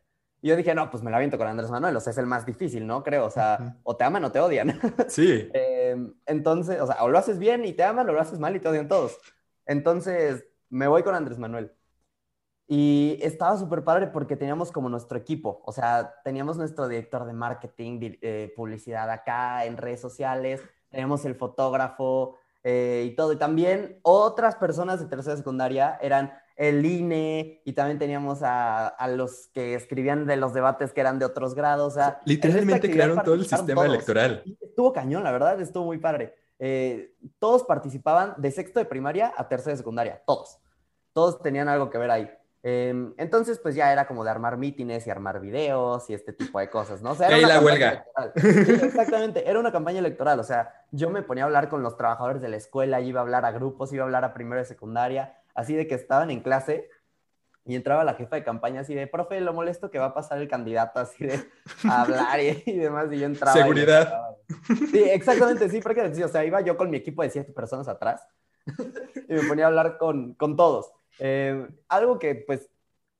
[0.42, 2.28] Y yo dije, no, pues me la aviento con Andrés Manuel, o sea, es el
[2.28, 3.04] más difícil, ¿no?
[3.04, 4.80] Creo, o sea, o te aman o te odian.
[5.08, 5.50] Sí.
[5.54, 8.56] Em, entonces, o sea, o lo haces bien y te aman, o lo haces mal
[8.56, 9.18] y te odian todos.
[9.66, 11.72] Entonces, me voy con Andrés Manuel.
[12.68, 17.32] Y estaba súper padre porque teníamos como nuestro equipo, o sea, teníamos nuestro director de
[17.32, 23.32] marketing, eh, publicidad acá en redes sociales, teníamos el fotógrafo eh, y todo.
[23.32, 29.08] Y también otras personas de tercera secundaria eran el INE y también teníamos a, a,
[29.08, 31.94] los que escribían de los debates que eran de otros grados.
[31.94, 34.44] O sea, Literalmente crearon todo el sistema electoral.
[34.60, 36.36] Estuvo cañón, la verdad, estuvo muy padre.
[36.60, 40.60] Eh, todos participaban de sexto de primaria a tercera de secundaria, todos.
[41.14, 42.30] Todos tenían algo que ver ahí.
[42.70, 46.60] Em, entonces, pues ya era como de armar mítines y armar videos y este tipo
[46.60, 47.12] de cosas, ¿no?
[47.12, 48.06] O sea, era la huelga.
[48.36, 50.38] exactamente, era una campaña electoral.
[50.42, 53.24] O sea, yo me ponía a hablar con los trabajadores de la escuela, iba a
[53.24, 56.42] hablar a grupos, iba a hablar a primero de secundaria, así de que estaban en
[56.42, 56.90] clase
[57.64, 60.40] y entraba la jefa de campaña así de, profe, lo molesto que va a pasar
[60.40, 61.40] el candidato, así de
[61.90, 63.54] hablar y, demás, y yo entraba.
[63.54, 64.14] Seguridad.
[64.92, 68.28] sí, exactamente, sí, porque o sea, iba yo con mi equipo de siete personas atrás
[69.30, 70.92] y me ponía a hablar con, con todos.
[71.20, 72.70] Eh, algo que pues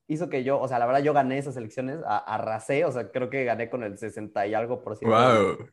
[0.06, 3.30] hizo que yo, o sea, la verdad yo gané esas elecciones, arrasé, o sea, creo
[3.30, 5.16] que gané con el 60 y algo por ciento.
[5.16, 5.68] Wow.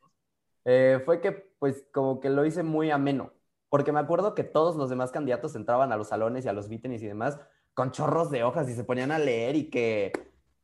[0.65, 3.31] Eh, fue que pues como que lo hice muy ameno,
[3.69, 6.69] porque me acuerdo que todos los demás candidatos entraban a los salones y a los
[6.69, 7.39] mítines y demás
[7.73, 10.11] con chorros de hojas y se ponían a leer y que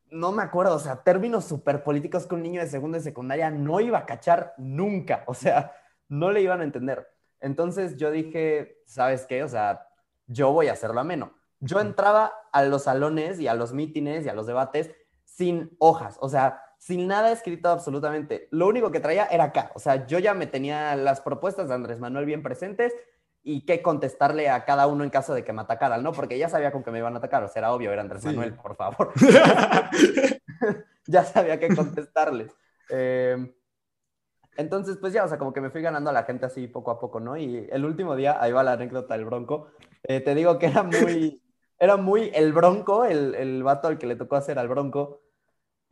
[0.10, 3.52] no me acuerdo, o sea, términos súper políticos que un niño de segundo y secundaria
[3.52, 5.74] no iba a cachar nunca, o sea,
[6.10, 7.08] no le iban a entender.
[7.40, 9.44] Entonces yo dije, ¿sabes qué?
[9.44, 9.88] O sea,
[10.28, 11.34] yo voy a hacerlo ameno.
[11.62, 14.92] Yo entraba a los salones y a los mítines y a los debates
[15.24, 18.48] sin hojas, o sea, sin nada escrito absolutamente.
[18.52, 21.76] Lo único que traía era acá, o sea, yo ya me tenía las propuestas de
[21.76, 22.94] Andrés Manuel bien presentes
[23.44, 26.12] y qué contestarle a cada uno en caso de que me atacaran, ¿no?
[26.12, 28.26] Porque ya sabía con que me iban a atacar, o sea, era obvio, era Andrés
[28.26, 29.12] Manuel, por favor.
[31.08, 32.52] ya sabía qué contestarles.
[32.90, 33.54] Eh,
[34.58, 36.92] entonces, pues ya, o sea, como que me fui ganando a la gente así poco
[36.92, 37.38] a poco, ¿no?
[37.38, 39.70] Y el último día, ahí va la anécdota del Bronco,
[40.04, 41.42] eh, te digo que era muy,
[41.82, 45.20] era muy el Bronco, el, el vato al que le tocó hacer al Bronco,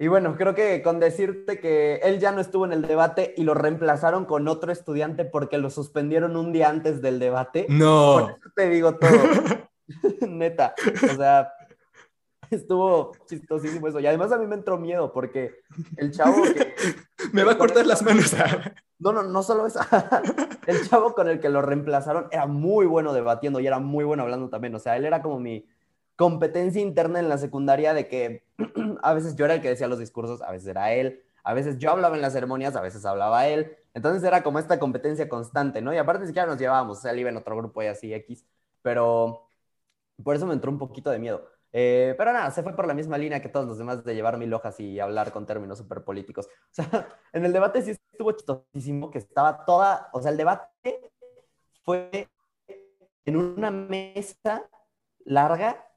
[0.01, 3.43] y bueno, creo que con decirte que él ya no estuvo en el debate y
[3.43, 7.65] lo reemplazaron con otro estudiante porque lo suspendieron un día antes del debate.
[7.67, 8.13] No.
[8.13, 9.11] Por eso te digo todo.
[10.29, 10.73] Neta.
[11.03, 11.51] O sea,
[12.49, 13.99] estuvo chistosísimo eso.
[13.99, 15.63] Y además a mí me entró miedo porque
[15.97, 16.73] el chavo que...
[17.33, 18.33] Me va a cortar las manos.
[19.01, 19.79] No, no, no solo eso.
[20.67, 24.23] el chavo con el que lo reemplazaron era muy bueno debatiendo y era muy bueno
[24.23, 24.75] hablando también.
[24.75, 25.65] O sea, él era como mi
[26.19, 28.43] competencia interna en la secundaria de que
[29.03, 31.77] a veces yo era el que decía los discursos, a veces era él, a veces
[31.77, 33.77] yo hablaba en las ceremonias, a veces hablaba él.
[33.93, 35.93] Entonces era como esta competencia constante, ¿no?
[35.93, 38.13] Y aparte ni siquiera nos llevábamos, o sea, él iba en otro grupo y así
[38.13, 38.45] X,
[38.81, 39.49] pero
[40.21, 41.47] por eso me entró un poquito de miedo.
[41.71, 44.37] Eh, pero nada, se fue por la misma línea que todos los demás de llevar
[44.37, 46.49] mil hojas y hablar con términos súper políticos.
[46.71, 50.99] O sea, en el debate sí estuvo chistosísimo que estaba toda, o sea, el debate
[51.85, 52.27] fue
[53.25, 54.69] en una mesa
[55.23, 55.88] larga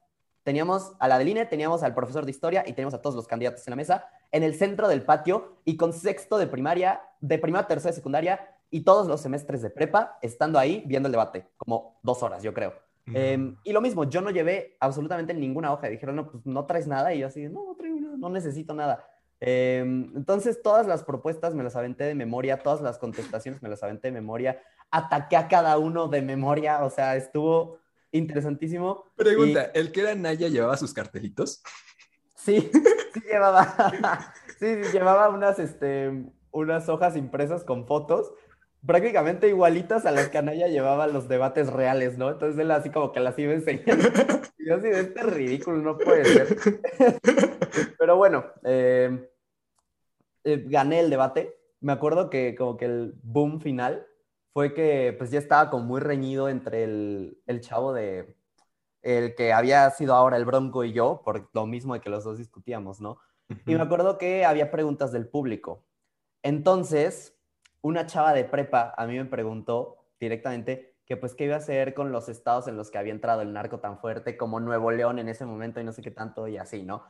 [0.43, 3.27] teníamos a la del INE, teníamos al profesor de historia y teníamos a todos los
[3.27, 7.39] candidatos en la mesa, en el centro del patio y con sexto de primaria, de
[7.39, 11.47] primaria, tercera de secundaria y todos los semestres de prepa estando ahí viendo el debate,
[11.57, 12.73] como dos horas, yo creo.
[13.05, 15.87] Em, y lo mismo, yo no llevé absolutamente ninguna hoja.
[15.89, 17.13] Dijeron, no, pues no traes nada.
[17.13, 19.05] Y yo así, no, no traigo nada, no necesito nada.
[19.39, 23.83] Em, entonces, todas las propuestas me las aventé de memoria, todas las contestaciones me las
[23.83, 24.61] aventé de memoria.
[24.89, 27.79] Ataqué a cada uno de memoria, o sea, estuvo
[28.13, 29.11] interesantísimo.
[29.15, 31.61] Pregunta, ¿el que era Naya llevaba sus cartelitos?
[32.35, 32.69] Sí,
[33.13, 38.31] sí llevaba, sí, llevaba unas, este, unas hojas impresas con fotos,
[38.85, 42.29] prácticamente igualitas a las que Anaya llevaba los debates reales, ¿no?
[42.29, 44.09] Entonces él así como que las iba enseñando.
[44.57, 46.57] Y yo así, este es ridículo, no puede ser.
[47.97, 49.29] Pero bueno, eh,
[50.43, 51.57] eh, gané el debate.
[51.79, 54.05] Me acuerdo que como que el boom final
[54.53, 58.37] fue que pues ya estaba como muy reñido entre el, el chavo de,
[59.01, 62.23] el que había sido ahora el Bronco y yo, por lo mismo de que los
[62.23, 63.19] dos discutíamos, ¿no?
[63.65, 65.83] Y me acuerdo que había preguntas del público.
[66.41, 67.37] Entonces,
[67.81, 71.93] una chava de prepa a mí me preguntó directamente que pues qué iba a hacer
[71.93, 75.19] con los estados en los que había entrado el narco tan fuerte como Nuevo León
[75.19, 77.03] en ese momento y no sé qué tanto y así, ¿no?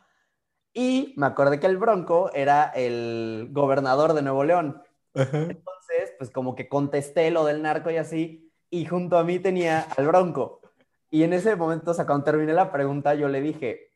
[0.73, 4.81] Y me acordé que el Bronco era el gobernador de Nuevo León.
[5.13, 9.81] Entonces, pues como que contesté lo del narco y así, y junto a mí tenía
[9.97, 10.61] al Bronco.
[11.09, 13.91] Y en ese momento, o sea, cuando terminé la pregunta, yo le dije,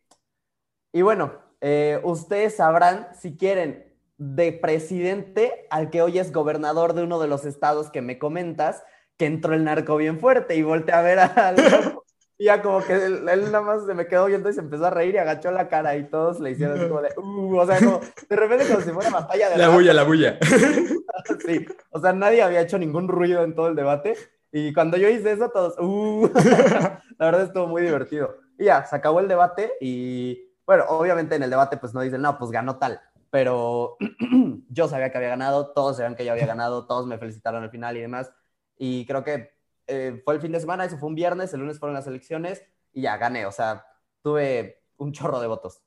[0.91, 7.03] y bueno, eh, ustedes sabrán si quieren de presidente al que hoy es gobernador de
[7.03, 8.83] uno de los estados que me comentas,
[9.15, 12.06] que entró el narco bien fuerte y volteé a ver al Bronco.
[12.39, 14.89] Y ya como que él, nada más se me quedó viendo y se empezó a
[14.91, 17.80] reír y agachó la cara y todos le hicieron así como de, uh, o sea,
[17.80, 19.58] como de repente como si fuera batalla de...
[19.58, 20.38] La bulla, la bulla.
[21.45, 24.15] sí, o sea, nadie había hecho ningún ruido en todo el debate
[24.52, 26.30] y cuando yo hice eso todos, uh,
[27.17, 28.36] la verdad estuvo muy divertido.
[28.60, 32.21] Y ya, se acabó el debate y, bueno, obviamente en el debate pues no dicen,
[32.21, 33.97] no, pues ganó tal, pero
[34.69, 37.71] yo sabía que había ganado, todos sabían que yo había ganado, todos me felicitaron al
[37.71, 38.32] final y demás.
[38.78, 39.56] Y creo que
[39.88, 42.63] eh, fue el fin de semana, eso fue un viernes, el lunes fueron las elecciones
[42.93, 43.86] y ya gané, o sea,
[44.21, 45.82] tuve un chorro de votos.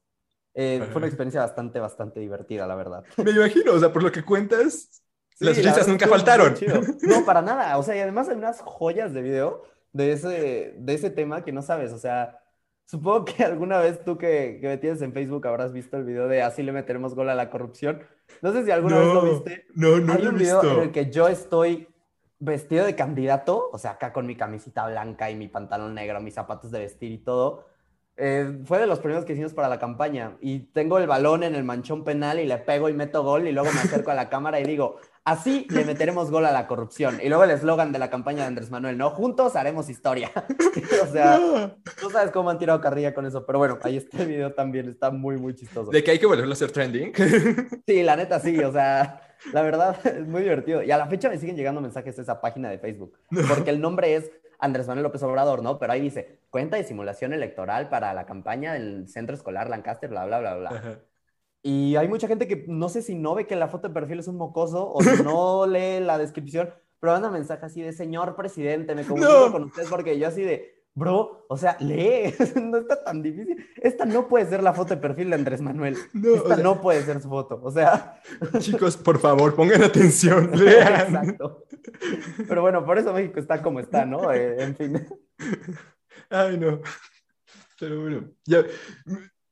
[0.55, 3.05] Eh, fue una experiencia bastante, bastante divertida, la verdad.
[3.25, 5.03] Me imagino, o sea, por lo que cuentas,
[5.39, 6.55] las risas nunca faltaron.
[7.03, 10.95] No, para nada, o sea, y además hay unas joyas de video de ese, de
[10.95, 12.39] ese tema que no sabes, o sea,
[12.87, 16.27] supongo que alguna vez tú que, que me tienes en Facebook habrás visto el video
[16.29, 18.03] de así le meteremos gol a la corrupción.
[18.43, 19.67] No sé si alguna vez lo viste.
[19.75, 20.77] No, no Hay lo un he video visto.
[20.77, 21.89] en el que yo estoy
[22.40, 26.35] vestido de candidato, o sea, acá con mi camisita blanca y mi pantalón negro, mis
[26.35, 27.66] zapatos de vestir y todo.
[28.22, 31.55] Eh, fue de los primeros que hicimos para la campaña y tengo el balón en
[31.55, 34.29] el manchón penal y le pego y meto gol y luego me acerco a la
[34.29, 37.18] cámara y digo, así le meteremos gol a la corrupción.
[37.22, 39.09] Y luego el eslogan de la campaña de Andrés Manuel, ¿no?
[39.11, 40.31] Juntos haremos historia.
[41.03, 41.76] o sea, No.
[41.98, 44.88] tú sabes cómo han tirado carrilla con eso, pero bueno, ahí está el video también,
[44.90, 45.90] está muy, muy chistoso.
[45.90, 47.12] De que hay que volverlo a hacer trending.
[47.87, 49.18] Sí, la neta sí, o sea,
[49.53, 50.83] la verdad es muy divertido.
[50.83, 53.81] Y a la fecha me siguen llegando mensajes de esa página de Facebook, porque el
[53.81, 55.79] nombre es Andrés Manuel López Obrador, ¿no?
[55.79, 60.26] Pero ahí dice, cuenta de simulación electoral para la campaña del centro escolar Lancaster, bla,
[60.26, 60.70] bla, bla, bla.
[60.70, 60.98] Ajá.
[61.62, 64.20] Y hay mucha gente que no sé si no ve que la foto de perfil
[64.20, 68.94] es un mocoso o no lee la descripción, pero manda mensaje así de señor presidente,
[68.94, 73.22] me comunico con usted porque yo así de, bro, o sea, lee, no está tan
[73.22, 73.64] difícil.
[73.76, 75.96] Esta no puede ser la foto de perfil de Andrés Manuel.
[76.12, 78.20] No, Esta no puede ser su foto, o sea.
[78.59, 81.14] Chicos, por favor, pongan atención, lean.
[81.14, 81.64] Exacto.
[82.48, 84.33] Pero bueno, por eso México está como está, ¿no?
[84.33, 85.09] Eh, en fin.
[86.29, 86.81] Ay, no.
[87.79, 88.64] Pero bueno, ya,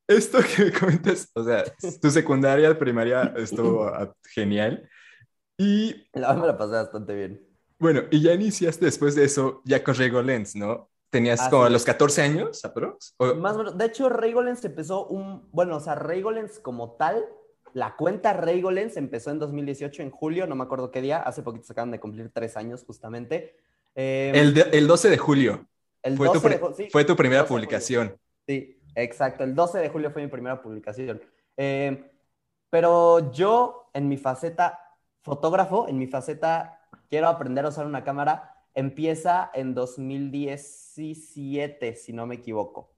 [0.06, 1.64] esto que me comentas, o sea,
[2.00, 3.90] tu secundaria, primaria estuvo
[4.34, 4.88] genial.
[5.56, 6.08] Y...
[6.12, 7.48] La me la pasé bastante bien.
[7.78, 9.96] Bueno, y ya iniciaste después de eso ya con
[10.26, 10.90] Lens, ¿no?
[11.10, 13.14] ¿Tenías como los 14 años, aprox?
[13.36, 13.78] Más o menos.
[13.78, 15.48] De hecho, Reygolens empezó un...
[15.52, 17.24] Bueno, o sea, Reygolens como tal,
[17.72, 21.18] la cuenta Reygolens empezó en 2018, en julio, no me acuerdo qué día.
[21.18, 23.56] Hace poquito se acaban de cumplir tres años, justamente.
[23.94, 25.66] Em, el, 12 de julio.
[26.02, 26.40] El fue, tu,
[26.90, 28.16] fue tu primera publicación.
[28.46, 29.44] Sí, exacto.
[29.44, 31.20] El 12 de julio fue mi primera publicación.
[31.56, 32.04] Em,
[32.70, 34.78] pero yo, en mi faceta
[35.22, 42.26] fotógrafo, en mi faceta quiero aprender a usar una cámara, empieza en 2017, si no
[42.26, 42.92] me equivoco.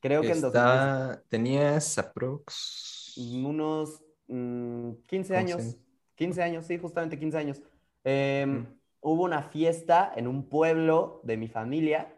[0.00, 1.22] Creo que en 2017.
[1.28, 3.14] Tenías aprox.
[3.16, 5.76] Unos 15 mm, años.
[6.16, 7.62] 15 años, sí, justamente 15 años.
[8.04, 8.66] Em, mm.
[9.00, 12.12] Hubo una fiesta en un pueblo de mi familia.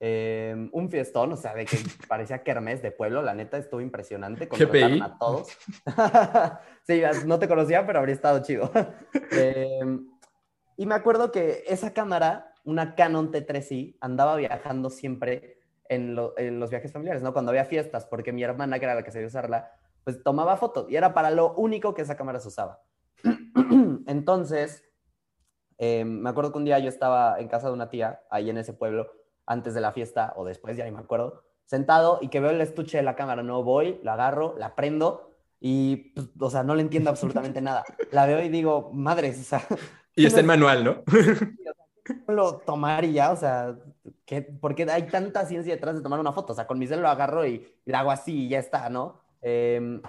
[0.00, 1.76] Em, un fiestón, o sea, de que
[2.08, 4.48] parecía kermés de pueblo, la neta, estuvo impresionante.
[4.48, 5.48] Contrataron a todos.
[6.86, 8.70] sí, no te conocía, pero habría estado chido.
[9.32, 9.80] eh,
[10.78, 16.92] y me acuerdo que esa cámara, una Canon T3i, andaba viajando siempre en, los viajes
[16.92, 17.32] familiares, ¿no?
[17.32, 19.72] Cuando había fiestas, porque mi hermana, que era la que sabía usarla,
[20.04, 22.80] pues tomaba fotos y era para lo único que esa cámara se usaba.
[24.06, 24.84] Entonces,
[25.78, 28.58] eh, me acuerdo que un día yo estaba en casa de una tía, ahí en
[28.58, 29.10] ese pueblo,
[29.46, 32.60] antes de la fiesta o después, ya ni me acuerdo, sentado y que veo el
[32.60, 36.76] estuche de la cámara, no voy, la agarro, la prendo y, pues, o sea, no
[36.76, 37.82] le entiendo absolutamente nada.
[38.12, 39.66] La veo y digo, madres, o sea,
[40.18, 41.02] y está en manual, ¿no?
[42.28, 43.76] lo tomar y ya, o sea,
[44.24, 46.52] ¿qué, ¿por qué hay tanta ciencia detrás de tomar una foto?
[46.52, 49.20] O sea, con mi cel lo agarro y, la hago así y ya está, ¿no?
[49.40, 50.02] Em,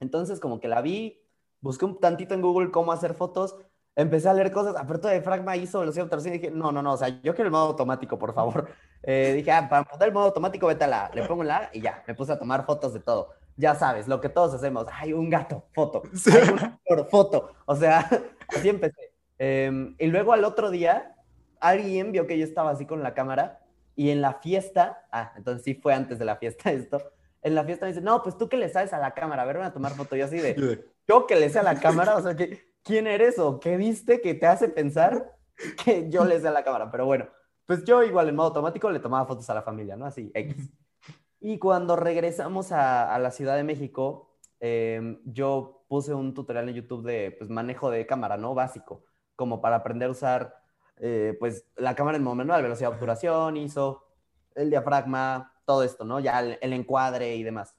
[0.00, 1.20] entonces, como que la vi,
[1.60, 3.56] busqué un tantito en Google cómo hacer fotos,
[3.94, 6.82] empecé a leer cosas, apertura de Fragma hizo velocidad de obturación y dije, no, no,
[6.82, 8.68] no, o sea, yo quiero el modo automático, por favor.
[9.08, 11.80] Eh, dije, ah, para poner el modo automático, vete a la, le pongo la y
[11.80, 13.34] ya, me puse a tomar fotos de todo.
[13.56, 16.48] Ya sabes, lo que todos hacemos, hay un gato, foto, hay
[16.88, 18.00] un foto, o sea,
[18.48, 19.15] así empecé.
[19.38, 21.16] Em, y luego al otro día,
[21.60, 23.60] alguien vio que yo estaba así con la cámara
[23.94, 27.02] y en la fiesta, ah, entonces sí fue antes de la fiesta esto,
[27.42, 29.46] en la fiesta me dice, no, pues tú que le sabes a la cámara, a
[29.46, 30.16] ver, voy a tomar foto.
[30.16, 33.38] Yo así de, yo que le sé a la cámara, o sea, que, ¿quién eres
[33.38, 35.32] o qué viste que te hace pensar
[35.84, 36.90] que yo le sé a la cámara?
[36.90, 37.28] Pero bueno,
[37.64, 40.06] pues yo igual en modo automático le tomaba fotos a la familia, ¿no?
[40.06, 40.70] Así, X.
[41.38, 47.06] Y cuando regresamos a, la Ciudad de México, em, yo puse un tutorial en YouTube
[47.06, 48.54] de pues, manejo de cámara, ¿no?
[48.54, 49.04] Básico
[49.36, 50.56] como para aprender a usar
[50.98, 54.06] eh, pues la cámara en modo manual, velocidad de obturación, ISO,
[54.54, 56.20] el diafragma, todo esto, ¿no?
[56.20, 57.76] Ya el, encuadre y demás.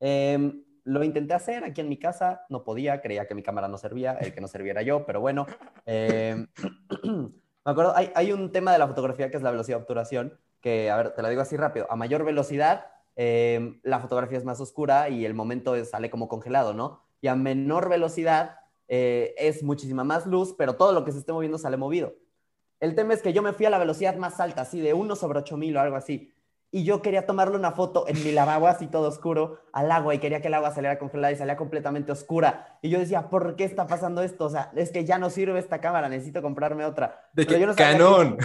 [0.00, 3.78] Em, lo intenté hacer aquí en mi casa, no podía, creía que mi cámara no
[3.78, 5.46] servía, el que no serviera yo, pero bueno.
[5.86, 6.48] Em,
[7.04, 10.40] me acuerdo, hay, hay, un tema de la fotografía que es la velocidad de obturación,
[10.60, 12.86] que, a ver, te lo digo así rápido, a mayor velocidad,
[13.16, 17.02] em, la fotografía es más oscura y el momento sale como congelado, ¿no?
[17.20, 18.59] Y a menor velocidad,
[18.92, 22.12] eh, es muchísima más luz, pero todo lo que se esté moviendo sale movido.
[22.80, 25.14] El tema es que yo me fui a la velocidad más alta, así de 1
[25.14, 26.34] sobre 8000 o algo así.
[26.72, 30.18] Y yo quería tomarle una foto en mi lavabo así todo oscuro al agua y
[30.18, 32.78] quería que el agua saliera congelada y salía completamente oscura.
[32.82, 34.46] Y yo decía, ¿por qué está pasando esto?
[34.46, 37.28] O sea, es que ya no sirve esta cámara, necesito comprarme otra.
[37.32, 38.38] De que yo no Canon.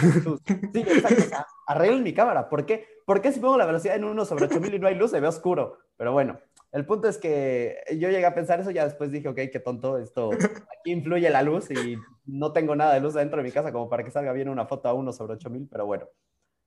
[0.72, 1.44] Sí, exacto.
[1.66, 2.48] arreglen mi cámara.
[2.48, 2.86] ¿Por qué?
[3.04, 5.18] ¿Por qué si pongo la velocidad en 1 sobre 8000 y no hay luz se
[5.20, 5.78] ve oscuro?
[5.96, 6.38] Pero bueno,
[6.76, 9.96] el punto es que yo llegué a pensar eso, ya después dije, ok, qué tonto,
[9.96, 10.30] esto,
[10.78, 13.88] aquí influye la luz y no tengo nada de luz dentro de mi casa como
[13.88, 16.06] para que salga bien una foto a uno sobre 8000, pero bueno.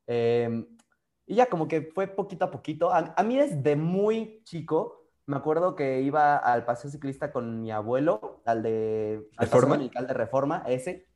[0.07, 0.65] Em,
[1.27, 2.89] y ya como que fue poquito a poquito.
[2.91, 8.41] A, mí desde muy chico, me acuerdo que iba al paseo ciclista con mi abuelo,
[8.45, 9.29] al de...
[9.37, 9.77] Al ¿Reforma?
[9.77, 11.07] de Reforma, ese.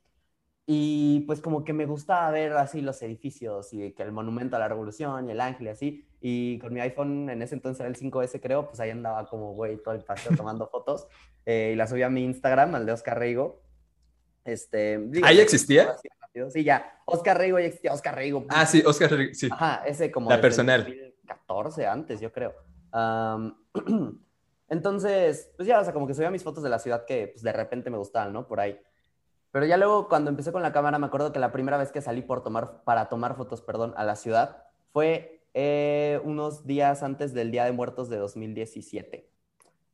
[0.68, 4.60] Y pues como que me gustaba ver así los edificios y que el monumento a
[4.60, 6.06] la revolución y el ángel y así.
[6.26, 9.56] Y con mi iPhone, en ese entonces era el 5S creo, pues ahí andaba como
[9.56, 11.06] güey todo el paseo tomando fotos.
[11.46, 13.62] Eh, y la subí a mi Instagram, al de Oscar Reigo.
[14.46, 15.98] Este, ¿Ahí existía?
[16.50, 17.02] Sí, ya.
[17.04, 18.46] Oscar Reigo ya existía, Oscar Reigo.
[18.48, 19.50] Ah, sí, Oscar Reigo, sí.
[19.52, 20.30] Ajá, ese como...
[20.30, 20.86] La personal.
[20.86, 22.54] 2014 antes, yo creo.
[24.70, 27.44] entonces, pues ya, o sea, como que subía mis fotos de la ciudad que pues,
[27.44, 28.48] de repente me gustaban, ¿no?
[28.48, 28.80] Por ahí.
[29.52, 32.00] Pero ya luego cuando empecé con la cámara, me acuerdo que la primera vez que
[32.02, 34.64] salí por tomar, para tomar fotos perdón, a la ciudad
[34.94, 39.30] fue eh, unos días antes del Día de Muertos de 2017.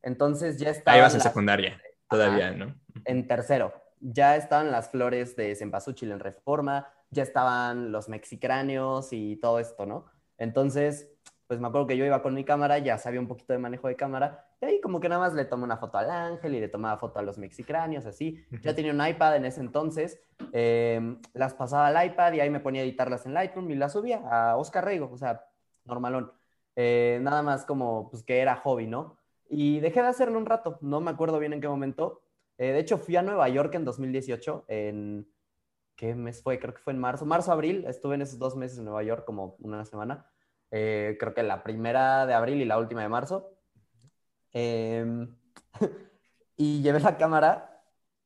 [0.02, 0.94] Entonces ya estaba.
[0.94, 2.74] Ahí vas en secundaria, todavía, ¿no?
[3.04, 3.72] En tercero.
[4.00, 9.84] Ya estaban las flores de Cempasúchil en reforma, ya estaban los mexicráneos y todo esto,
[9.84, 10.06] ¿no?
[10.38, 11.08] Entonces,
[11.46, 13.88] pues me acuerdo que yo iba con mi cámara, ya sabía un poquito de manejo
[13.88, 16.60] de cámara, y ahí como que nada más le tomé una foto al ángel y
[16.60, 18.42] le tomaba foto a los mexicráneos, así.
[18.62, 22.60] Ya tenía un iPad en ese entonces, em, las pasaba al iPad y ahí me
[22.60, 25.44] ponía a editarlas en Lightroom y las subía a Oscar Reigo, o sea,
[25.84, 26.32] normalón.
[26.76, 29.18] Eh, nada más como, pues que era hobby, ¿no?
[29.48, 32.22] Y dejé de hacerlo un rato, no me acuerdo bien en qué momento.
[32.58, 35.28] Eh, de hecho, fui a Nueva York en 2018, en...
[35.96, 36.58] ¿Qué mes fue?
[36.58, 39.56] Creo que fue en marzo, marzo-abril, estuve en esos dos meses en Nueva York como
[39.60, 40.30] una semana.
[40.70, 43.50] Eh, creo que la primera de abril y la última de marzo.
[44.52, 45.36] Em,
[46.56, 47.82] y llevé la cámara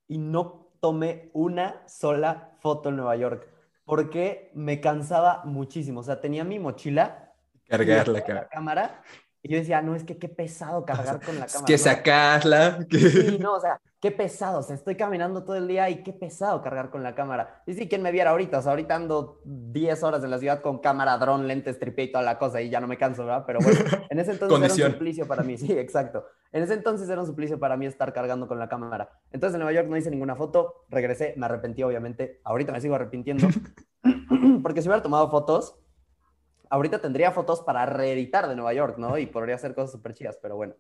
[0.07, 3.49] y no tomé una sola foto en Nueva York
[3.85, 6.01] porque me cansaba muchísimo.
[6.01, 7.24] O sea, tenía mi mochila.
[7.79, 9.03] Cargar la cámara
[9.47, 11.67] y yo decía, no, es que qué pesado cargar con la cámara.
[11.67, 12.79] que sacarla.
[12.89, 12.99] Que...
[12.99, 14.61] Sí, no, o sea, qué pesado.
[14.61, 17.63] O sea, estoy caminando todo el día y qué pesado cargar con la cámara.
[17.67, 18.57] Y sí, ¿quién me viera ahorita?
[18.57, 22.13] O sea, ahorita ando 10 horas en la ciudad con cámara, dron, lentes, tripé y
[22.13, 23.45] toda la cosa y ya no me canso, ¿verdad?
[23.47, 25.59] Pero bueno, en ese entonces era un suplicio para mí.
[25.59, 26.25] Sí, exacto.
[26.51, 29.11] En ese entonces era un suplicio para mí estar cargando con la cámara.
[29.31, 32.41] Entonces en Nueva York no hice ninguna foto, regresé, me arrepentí obviamente.
[32.45, 33.47] Ahorita me sigo arrepintiendo.
[34.63, 35.84] Porque si hubiera tomado fotos,
[36.71, 39.19] ahorita tendría fotos para reeditar de Nueva York, ¿no?
[39.19, 40.75] Y podría hacer cosas súper chidas, pero bueno.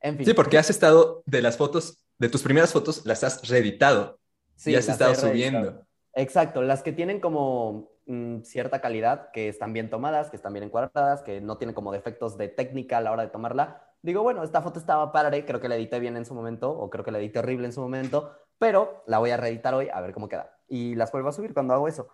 [0.00, 0.26] En fin.
[0.26, 4.18] Sí, porque has estado de las fotos, de tus primeras fotos, las has reeditado.
[4.56, 5.84] Sí, y has estado subiendo.
[6.14, 10.64] Exacto, las que tienen como mm, cierta calidad, que están bien tomadas, que están bien
[10.64, 13.82] encuadradas, que no tienen como defectos de técnica a la hora de tomarla.
[14.02, 16.90] Digo, bueno, esta foto estaba padre, creo que la edité bien en su momento, o
[16.90, 20.00] creo que la edité horrible en su momento, pero la voy a reeditar hoy a
[20.00, 20.56] ver cómo queda.
[20.68, 22.08] Y las vuelvo a subir cuando hago eso.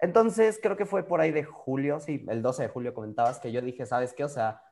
[0.00, 3.50] Entonces, creo que fue por ahí de julio, sí, el 12 de julio comentabas que
[3.50, 4.24] yo dije, ¿sabes qué?
[4.24, 4.62] O sea,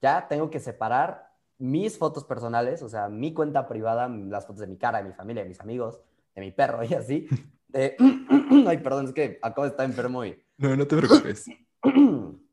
[0.00, 4.68] ya tengo que separar mis fotos personales, o sea, mi cuenta privada, las fotos de
[4.68, 6.00] mi cara, de mi familia, de mis amigos,
[6.34, 7.26] de mi perro y así.
[7.72, 10.40] Ay, perdón, es que acabo de estar enfermo y...
[10.56, 11.46] No, no te preocupes.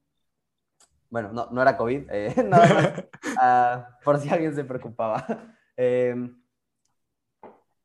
[1.10, 3.04] bueno, no, no era COVID, eh, nada más,
[3.40, 5.26] ah, por si alguien se preocupaba.
[5.78, 6.16] Eh,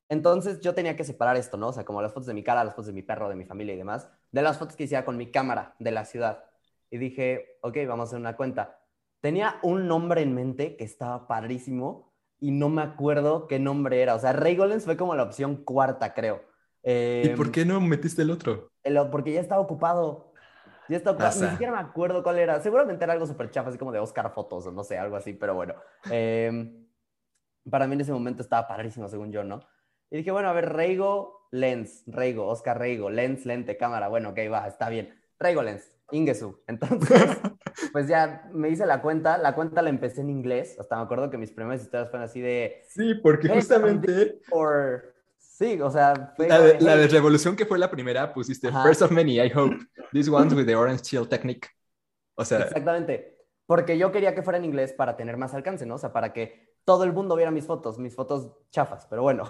[0.09, 1.69] entonces yo tenía que separar esto, ¿no?
[1.69, 3.45] O sea, como las fotos de mi cara, las fotos de mi perro, de mi
[3.45, 6.45] familia y demás, de las fotos que hacía con mi cámara de la ciudad.
[6.91, 8.81] Y dije, ok, vamos a hacer una cuenta.
[9.21, 14.15] Tenía un nombre en mente que estaba padrísimo y no me acuerdo qué nombre era.
[14.15, 16.43] O sea, Ray Golens fue como la opción cuarta, creo.
[16.83, 18.73] ¿Y por em, qué no metiste el otro?
[19.13, 20.33] porque ya estaba ocupado.
[20.89, 21.45] Ya estaba ocupado.
[21.45, 22.61] Ni siquiera me acuerdo cuál era.
[22.61, 25.35] Seguramente era algo súper chafa, así como de Oscar Fotos o no sé, algo así,
[25.35, 25.75] pero bueno.
[26.11, 26.87] Em,
[27.71, 29.61] para mí en ese momento estaba padrísimo, según yo, ¿no?
[30.11, 34.09] Y dije, bueno, a ver, Reigo, Lens, Reigo, Oscar Reigo, Lens, lente, cámara.
[34.09, 35.17] Bueno, ok, va, está bien.
[35.39, 36.61] Reigo, Lens, Ingesu.
[36.67, 37.39] Entonces,
[37.93, 39.39] pues ya me hice la cuenta.
[39.39, 40.77] La cuenta la empecé en inglés.
[40.81, 42.85] Hasta me acuerdo que mis primeras historias fueron así de...
[42.89, 44.41] Sí, porque justamente...
[45.39, 46.35] Sí, o sea...
[46.39, 49.77] la, de, la de, Revolución, que fue la primera, pusiste First of many, I hope.
[50.11, 51.69] This one's with the orange chill technique.
[52.35, 52.61] O sea...
[52.61, 53.37] Exactamente.
[53.67, 55.95] Porque yo quería que fuera en inglés para tener más alcance, ¿no?
[55.97, 59.49] O sea, para que todo el mundo viera mis fotos, mis fotos chafas, pero bueno.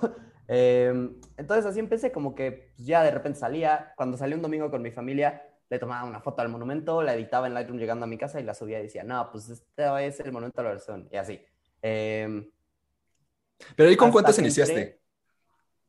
[0.53, 4.68] Em, entonces así empecé, como que pues, ya de repente salía, cuando salí un domingo
[4.68, 8.09] con mi familia, le tomaba una foto al monumento, la editaba en Lightroom llegando a
[8.09, 10.70] mi casa y la subía y decía, no, pues este es el monumento de la
[10.70, 11.40] versión, y así.
[11.80, 12.51] Em,
[13.76, 15.01] pero ¿y con cuántos iniciaste?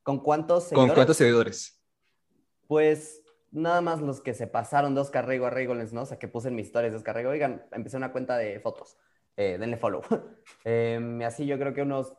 [0.04, 0.88] ¿Con cuántos seguidores?
[0.90, 1.82] ¿Con cuántos seguidores?
[2.68, 6.02] Pues nada más los que se pasaron de Oscar Rego a Regoles, ¿no?
[6.02, 7.30] O sea, que puse en mis historias de Oscar Rego.
[7.30, 8.96] Oigan, empecé una cuenta de fotos.
[9.36, 10.02] Eh, denle follow.
[10.64, 12.12] eh, así yo creo que unos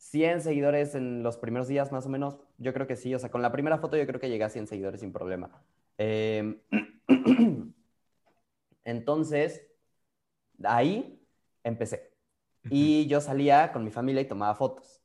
[0.00, 3.30] 100 seguidores en los primeros días más o menos, yo creo que sí, o sea,
[3.30, 5.50] con la primera foto yo creo que llegué a 100 seguidores sin problema.
[5.98, 6.58] Em,
[8.84, 9.66] entonces,
[10.64, 11.22] ahí
[11.64, 12.12] empecé.
[12.70, 15.02] Y yo salía con mi familia y tomaba fotos.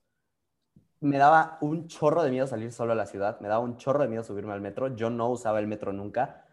[1.02, 4.02] Me daba un chorro de miedo salir solo a la ciudad, me daba un chorro
[4.04, 4.96] de miedo subirme al metro.
[4.96, 6.46] Yo no usaba el metro nunca.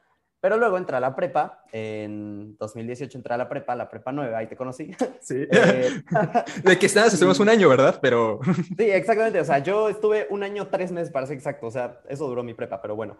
[0.42, 4.38] Pero luego entré a la prepa, en 2018 entré a la prepa, la prepa nueva,
[4.38, 4.90] ahí te conocí.
[5.20, 5.46] Sí.
[5.48, 6.02] Eh,
[6.64, 8.00] de que estabas, estuvimos un año, ¿verdad?
[8.02, 8.40] Pero...
[8.76, 12.00] Sí, exactamente, o sea, yo estuve un año, tres meses para ser exacto, o sea,
[12.08, 13.16] eso duró mi prepa, pero bueno.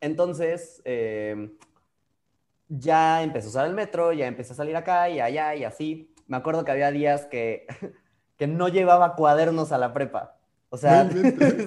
[0.00, 1.52] entonces, em,
[2.66, 6.12] ya empecé a usar el metro, ya empecé a salir acá y allá y así.
[6.26, 7.68] Me acuerdo que había días que,
[8.36, 10.36] que no llevaba cuadernos a la prepa.
[10.70, 11.08] O sea,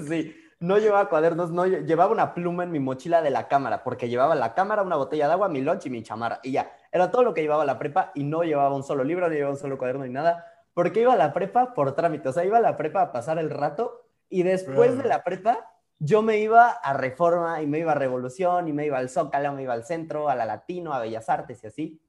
[0.06, 4.10] sí no llevaba cuadernos, no llevaba una pluma en mi mochila de la cámara, porque
[4.10, 6.40] llevaba la cámara, una botella de agua, mi lunch y mi chamarra.
[6.44, 9.04] Y ya, era todo lo que llevaba a la prepa y no llevaba un solo
[9.04, 12.30] libro, no llevaba un solo cuaderno ni nada, porque iba a la prepa por trámite.
[12.30, 15.72] O sea, iba a la prepa a pasar el rato y después de la prepa
[16.00, 19.54] yo me iba a Reforma y me iba a Revolución y me iba al Zócalo,
[19.54, 22.02] me iba al centro, a la Latino, a Bellas Artes y así.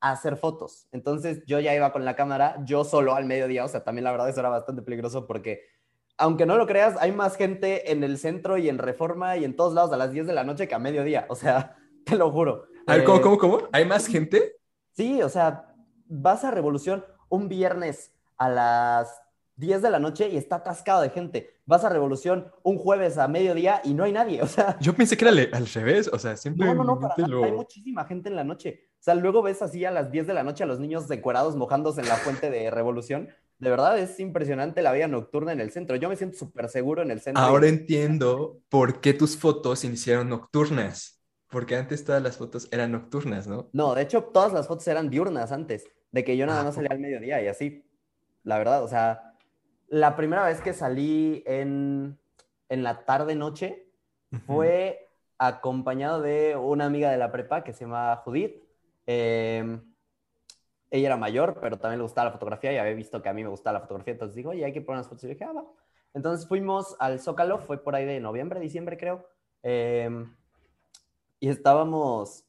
[0.00, 0.88] a hacer fotos.
[0.92, 4.10] Entonces yo ya iba con la cámara, yo solo al mediodía, o sea, también la
[4.10, 5.62] verdad eso era bastante peligroso porque,
[6.18, 9.56] aunque no lo creas, hay más gente en el centro y en Reforma y en
[9.56, 12.30] todos lados a las 10 de la noche que a mediodía, o sea, te lo
[12.30, 12.66] juro.
[12.86, 13.58] A ver, ¿cómo, eh, cómo, cómo?
[13.72, 14.56] ¿Hay más gente?
[14.92, 15.74] Sí, o sea,
[16.06, 19.22] vas a Revolución un viernes a las
[19.56, 21.50] 10 de la noche y está atascado de gente.
[21.66, 24.76] Vas a Revolución un jueves a mediodía y no hay nadie, o sea...
[24.80, 26.66] Yo pensé que era al revés, o sea, siempre...
[26.66, 28.88] No, no, no, para hay muchísima gente en la noche.
[28.98, 31.56] O sea, luego ves así a las 10 de la noche a los niños decorados
[31.56, 33.28] mojándose en la fuente de Revolución.
[33.62, 35.94] De verdad es impresionante la vida nocturna en el centro.
[35.94, 37.44] Yo me siento súper seguro en el centro.
[37.44, 41.22] Ahora entiendo por qué tus fotos iniciaron nocturnas.
[41.46, 43.70] Porque antes todas las fotos eran nocturnas, ¿no?
[43.72, 46.74] No, de hecho, todas las fotos eran diurnas antes, de que yo nada ah, más
[46.74, 47.88] salía al mediodía y así.
[48.42, 49.36] La verdad, o sea,
[49.86, 52.18] la primera vez que salí en,
[52.68, 53.86] la tarde-noche
[54.44, 55.08] fue
[55.38, 58.56] acompañado de una amiga de la prepa que se llama Judith.
[59.06, 59.91] Em,
[60.92, 63.42] ella era mayor, pero también le gustaba la fotografía y había visto que a mí
[63.42, 64.12] me gustaba la fotografía.
[64.12, 65.24] Entonces dijo, oye, hay que poner unas fotos.
[65.24, 65.64] Y dije, ah, va.
[66.14, 69.26] Entonces fuimos al Zócalo, fue por ahí de noviembre, diciembre, creo.
[69.62, 70.36] Em,
[71.40, 72.44] y estábamos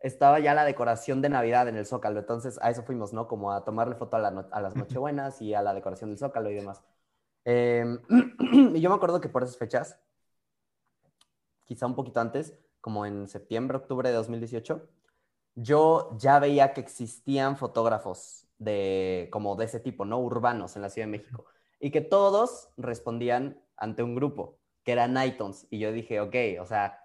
[0.00, 3.26] estaba ya la decoración de Navidad en el Zócalo, entonces a eso fuimos, ¿no?
[3.26, 6.82] Como a tomarle foto a, las Nochebuenas y a la decoración del Zócalo y demás.
[7.44, 8.00] Em,
[8.76, 9.98] y yo me acuerdo que por esas fechas,
[11.64, 14.88] quizá un poquito antes, como en septiembre, octubre de 2018,
[15.60, 20.20] yo ya veía que existían fotógrafos de, como de ese tipo, ¿no?
[20.20, 21.46] Urbanos en la Ciudad de México.
[21.80, 25.66] Y que todos respondían ante un grupo, que era Nightons.
[25.70, 27.00] Y yo dije, ok, o sea,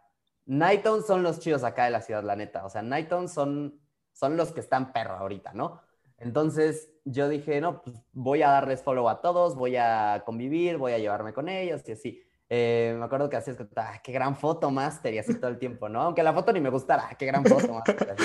[0.45, 2.63] Nightons son los chidos acá de la ciudad, la neta.
[2.63, 3.79] O sea, Nightons son,
[4.11, 5.81] son los que están perro ahorita, ¿no?
[6.17, 10.93] Entonces yo dije, no, pues voy a darles follow a todos, voy a convivir, voy
[10.93, 12.23] a llevarme con ellos y así.
[12.49, 15.89] Eh, me acuerdo que que, ah, qué gran foto, Master, y así todo el tiempo,
[15.89, 16.01] ¿no?
[16.01, 18.15] Aunque la foto ni me gustara, ah, qué gran foto, Master.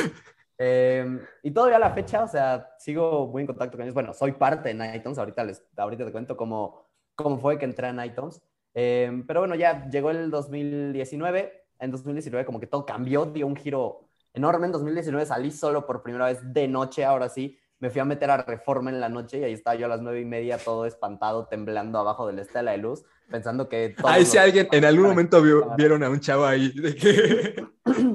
[0.60, 3.94] Eh, y todavía a la fecha, o sea, sigo muy en contacto con ellos.
[3.94, 7.86] Bueno, soy parte de Nightons, ahorita, les, ahorita te cuento cómo, cómo fue que entré
[7.86, 8.42] a Nightons.
[8.74, 13.56] Eh, pero bueno, ya llegó el 2019 en 2019 como que todo cambió, dio un
[13.56, 14.66] giro enorme.
[14.66, 17.58] En 2019 salí solo por primera vez de noche, ahora sí.
[17.80, 20.00] Me fui a meter a Reforma en la noche y ahí estaba yo a las
[20.00, 23.94] nueve y media todo espantado, temblando abajo de la estela de luz, pensando que...
[24.04, 25.42] Ahí si alguien en algún momento
[25.76, 27.66] vieron a un chavo ahí de que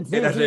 [0.06, 0.42] sí, era sí,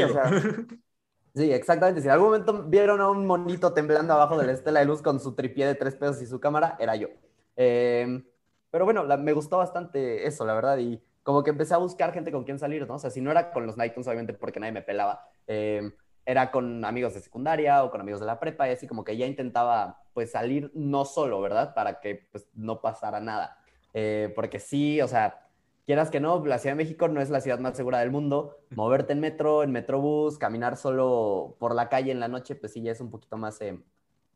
[1.34, 2.00] sí, exactamente.
[2.00, 5.02] Si en algún momento vieron a un monito temblando abajo de la estela de luz
[5.02, 7.08] con su tripié de tres pesos y su cámara, era yo.
[7.56, 8.24] Em,
[8.70, 10.78] pero bueno, me gustó bastante eso, la verdad.
[10.78, 12.94] Y como que empecé a buscar gente con quien salir, ¿no?
[12.94, 15.90] O sea, si no era con los Nightons, obviamente porque nadie me pelaba, eh,
[16.24, 19.16] era con amigos de secundaria o con amigos de la prepa y así como que
[19.16, 21.72] ya intentaba pues salir no solo, ¿verdad?
[21.74, 23.58] Para que pues no pasara nada.
[23.98, 25.48] Eh, porque sí, o sea,
[25.86, 28.58] quieras que no, la Ciudad de México no es la ciudad más segura del mundo.
[28.74, 32.82] Moverte en metro, en metrobús, caminar solo por la calle en la noche, pues sí
[32.82, 33.80] ya es un poquito más, eh,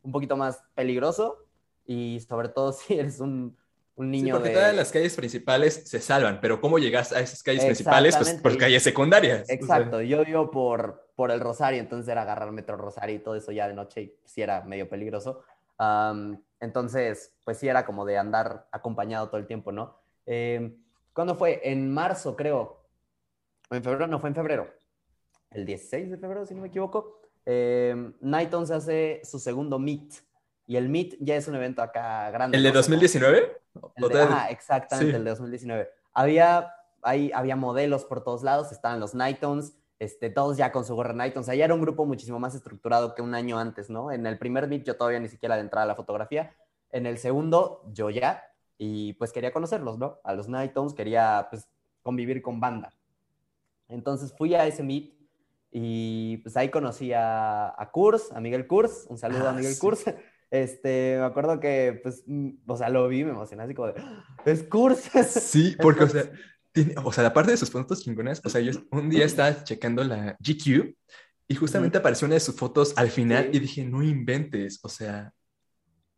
[0.03, 1.45] un poquito más peligroso.
[1.85, 3.55] Y sobre todo si eres un,
[3.97, 7.43] un niño sí, porque todas las calles principales se salvan, pero ¿cómo llegas a esas
[7.43, 8.17] calles principales?
[8.17, 9.51] Pues por calles secundarias.
[9.51, 13.53] Exacto, yo vivo por, por el Rosario, entonces era agarrar Metro Rosario y todo eso
[13.53, 15.43] ya de noche y sí era medio peligroso.
[16.61, 19.97] Entonces, pues sí era como de andar acompañado todo el tiempo, ¿no?
[20.27, 20.77] Eh,
[21.13, 21.61] ¿Cuándo fue?
[21.65, 22.87] En marzo, creo.
[23.71, 24.69] En febrero, no, fue en febrero.
[25.51, 27.23] El 16 de febrero, si no me equivoco.
[27.47, 30.15] Eh, Nighton hace su segundo Meet.
[30.67, 32.57] Y el Meet ya es un evento acá grande.
[32.57, 33.57] ¿El de 2019?
[34.15, 35.91] ah, exactamente, el de 2019.
[36.13, 36.73] Había,
[37.03, 41.13] ahí, había modelos por todos lados, estaban los Nightons, este, todos ya con su gorra
[41.13, 41.45] Nightons.
[41.45, 44.11] O sea, ya era un grupo muchísimo más estructurado que un año antes, ¿no?
[44.11, 46.57] En el primer Meet yo todavía ni siquiera entraba a la fotografía.
[46.91, 48.43] En el segundo, yo ya.
[48.79, 50.19] Y pues quería conocerlos, ¿no?
[50.25, 51.69] A los Nightons, quería pues
[52.03, 52.95] convivir con banda.
[53.89, 55.13] Entonces fui a ese Meet
[55.71, 59.07] y pues ahí conocí a, a Kurs, a Miguel Kurs.
[59.11, 60.05] Un saludo a ah, Miguel Kurs.
[60.51, 63.95] Este, me acuerdo que, pues, mm, o sea, lo vi, me emocioné así como de,
[63.99, 64.25] ¡Ah!
[64.45, 65.09] es Kurz.
[65.29, 66.25] Sí, porque, o sea,
[66.73, 70.05] tiene, o sea, aparte de sus fotos chingonas, o sea, yo un día estaba checando
[70.05, 70.95] la GQ
[71.49, 75.33] y justamente apareció una de sus fotos al final y dije, no inventes, o sea,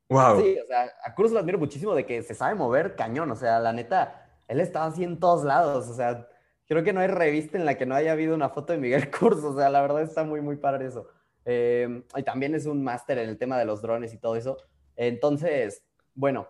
[0.08, 0.42] wow.
[0.42, 3.36] Sí, o sea, a Kurz lo admiro muchísimo de que se sabe mover cañón, o
[3.36, 6.28] sea, la neta, él estaba así en todos lados, o sea,
[6.66, 9.10] creo que no hay revista en la que no haya habido una foto de Miguel
[9.18, 11.08] Kurz, o sea, la verdad está muy, muy padre eso.
[11.44, 14.56] Eh, y también es un máster en el tema de los drones y todo eso.
[14.96, 15.82] Entonces,
[16.14, 16.48] bueno,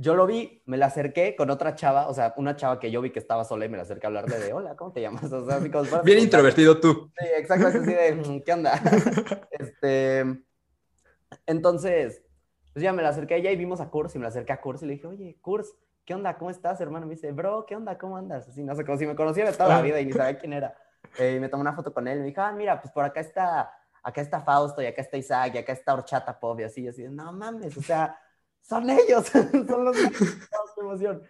[0.00, 3.00] yo lo vi, me la acerqué con otra chava, o sea, una chava que yo
[3.00, 5.32] vi que estaba sola y me la acerqué a hablarle de, hola, ¿cómo te llamas?
[5.32, 7.10] O sea, así como, Bien introvertido tú.
[7.18, 8.74] Sí, exacto, así de, mm, ¿qué onda?
[9.50, 10.24] este,
[11.46, 12.22] entonces,
[12.72, 14.52] pues ya me la acerqué a ella y vimos a Kurs y me la acerqué
[14.52, 15.74] a Kurs y le dije, oye, Kurs,
[16.04, 16.38] ¿qué onda?
[16.38, 17.06] ¿Cómo estás, hermano?
[17.06, 17.98] Me dice, bro, ¿qué onda?
[17.98, 18.48] ¿Cómo andas?
[18.48, 20.76] Así, no sé, como si me conociera toda la vida y ni sabía quién era.
[21.18, 23.04] Eh, y me tomé una foto con él y me dijo, ah, mira, pues por
[23.04, 26.62] acá está acá está Fausto y acá está Isaac y acá está Horchata Pop y
[26.62, 28.18] así, y así, no mames, o sea,
[28.68, 29.26] son ellos,
[29.68, 31.22] son los qué emoción.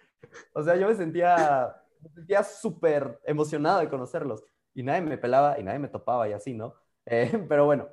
[0.53, 5.59] O sea, yo me sentía, me sentía súper emocionado de conocerlos y nadie me pelaba
[5.59, 6.75] y nadie me topaba y así, ¿no?
[7.11, 7.89] Eh, pero bueno,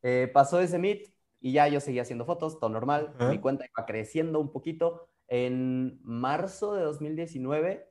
[0.00, 3.84] eh, pasó ese meet y ya yo seguía haciendo fotos, todo normal, mi cuenta iba
[3.84, 5.10] creciendo un poquito.
[5.28, 7.86] En marzo de 2019,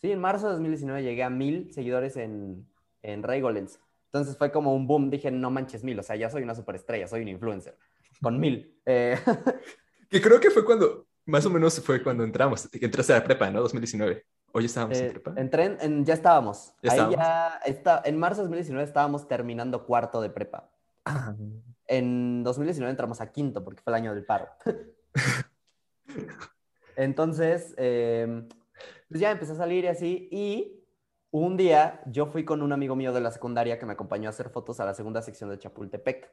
[0.00, 2.64] sí, en marzo de 2019 llegué a mil seguidores en,
[3.02, 3.80] en Golens.
[4.04, 7.08] Entonces fue como un boom, dije, no manches mil, o sea, ya soy una superestrella,
[7.08, 7.76] soy un influencer,
[8.22, 8.80] con mil.
[10.14, 13.50] Que creo que fue cuando, más o menos fue cuando entramos, entraste a la prepa,
[13.50, 13.60] ¿no?
[13.62, 14.24] 2019.
[14.52, 15.34] Hoy estábamos en eh, prepa.
[15.36, 16.72] Entré en, ya estábamos.
[16.84, 20.70] ¿Ya Ahí ya está, en marzo de 2019 estábamos terminando cuarto de prepa.
[21.04, 21.34] Ah.
[21.88, 24.46] En 2019 entramos a quinto porque fue el año del paro.
[26.96, 28.46] Entonces, em,
[29.08, 30.28] pues ya empecé a salir y así.
[30.30, 30.86] Y
[31.32, 34.30] un día yo fui con un amigo mío de la secundaria que me acompañó a
[34.30, 36.30] hacer fotos a la segunda sección de Chapultepec.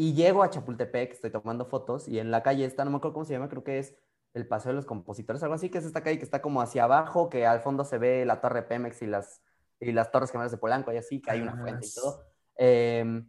[0.00, 3.14] Y llego a Chapultepec, estoy tomando fotos y en la calle está, no me acuerdo
[3.14, 3.96] cómo se llama, creo que es
[4.32, 6.84] el Paseo de los Compositores, algo así, que es esta calle que está como hacia
[6.84, 9.42] abajo, que al fondo se ve la Torre Pemex y las,
[9.80, 12.24] y las Torres Gemelas de Polanco y así, que hay una fuente y todo.
[12.54, 13.28] Em,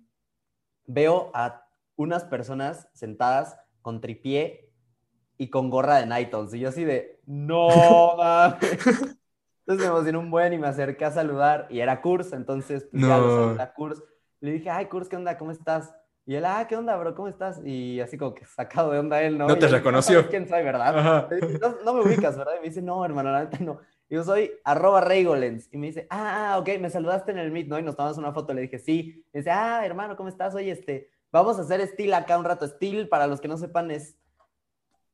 [0.85, 4.71] veo a unas personas sentadas con tripié
[5.39, 6.53] y con gorra de Nightons.
[6.53, 7.67] Y yo así de, no
[8.15, 8.61] mames.
[8.61, 9.15] Entonces
[9.65, 13.17] me emocioné un buen y me acerqué a saludar y era Kurs, entonces pues, ya
[13.17, 14.03] lo saludé a Kurs.
[14.39, 15.35] Le dije, ay, Kurs, ¿qué onda?
[15.35, 15.95] ¿Cómo estás?
[16.29, 17.15] Y él, ah, ¿qué onda, bro?
[17.15, 17.59] ¿Cómo estás?
[17.65, 19.47] Y así como que sacado de onda él, ¿no?
[19.47, 20.29] No te reconoció.
[20.29, 21.27] ¿Quién soy, verdad?
[21.83, 22.53] No, me ubicas, ¿verdad?
[22.57, 23.79] Y me dice, no, hermano, la neta no.
[24.07, 25.67] Y yo soy arroba Reygolens.
[25.71, 27.79] Y me dice, ah, ok, me saludaste en el Meet, ¿no?
[27.79, 28.53] Y nos tomamos una foto.
[28.53, 29.25] Le dije, sí.
[29.33, 30.53] Y dice, ah, hermano, ¿cómo estás?
[30.53, 32.67] Oye, este, vamos a hacer steel acá un rato.
[32.67, 34.15] Steel, para los que no sepan, es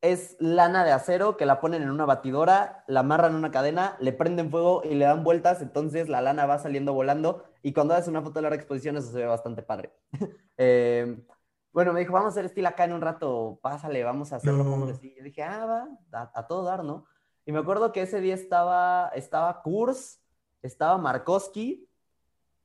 [0.05, 3.97] es lana de acero que la ponen en una batidora, la amarran en una cadena,
[3.99, 7.95] le prenden fuego y le dan vueltas, entonces la lana va saliendo volando y cuando
[7.95, 9.91] haces una foto de larga exposición eso se ve bastante padre.
[10.57, 11.25] Em,
[11.73, 14.63] bueno, me dijo, vamos a hacer estilo acá en un rato, pásale, vamos a hacerlo
[14.63, 15.13] como así.
[15.17, 17.05] Yo dije, ah, va, a, todo dar, ¿no?
[17.43, 20.21] Y me acuerdo que ese día estaba, estaba Kurs,
[20.61, 21.89] estaba Markowski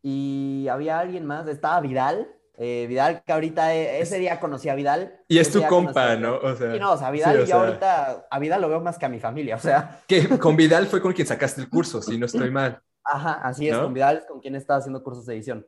[0.02, 4.74] y había alguien más, estaba Vidal, eh, Vidal, que ahorita eh, ese día conocí a
[4.74, 5.18] Vidal.
[5.26, 6.36] Y es tu compa, ¿no?
[6.36, 9.06] O sea, sí, no, o sea, Vidal, yo ahorita a Vidal lo veo más que
[9.06, 10.02] a mi familia, o sea.
[10.06, 12.80] Que con Vidal fue con quien sacaste el curso, si no estoy mal.
[13.10, 15.66] Ajá, así es, con Vidal con quien estaba haciendo cursos de edición.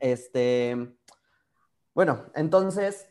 [0.00, 0.96] Este.
[1.94, 3.08] Bueno, entonces.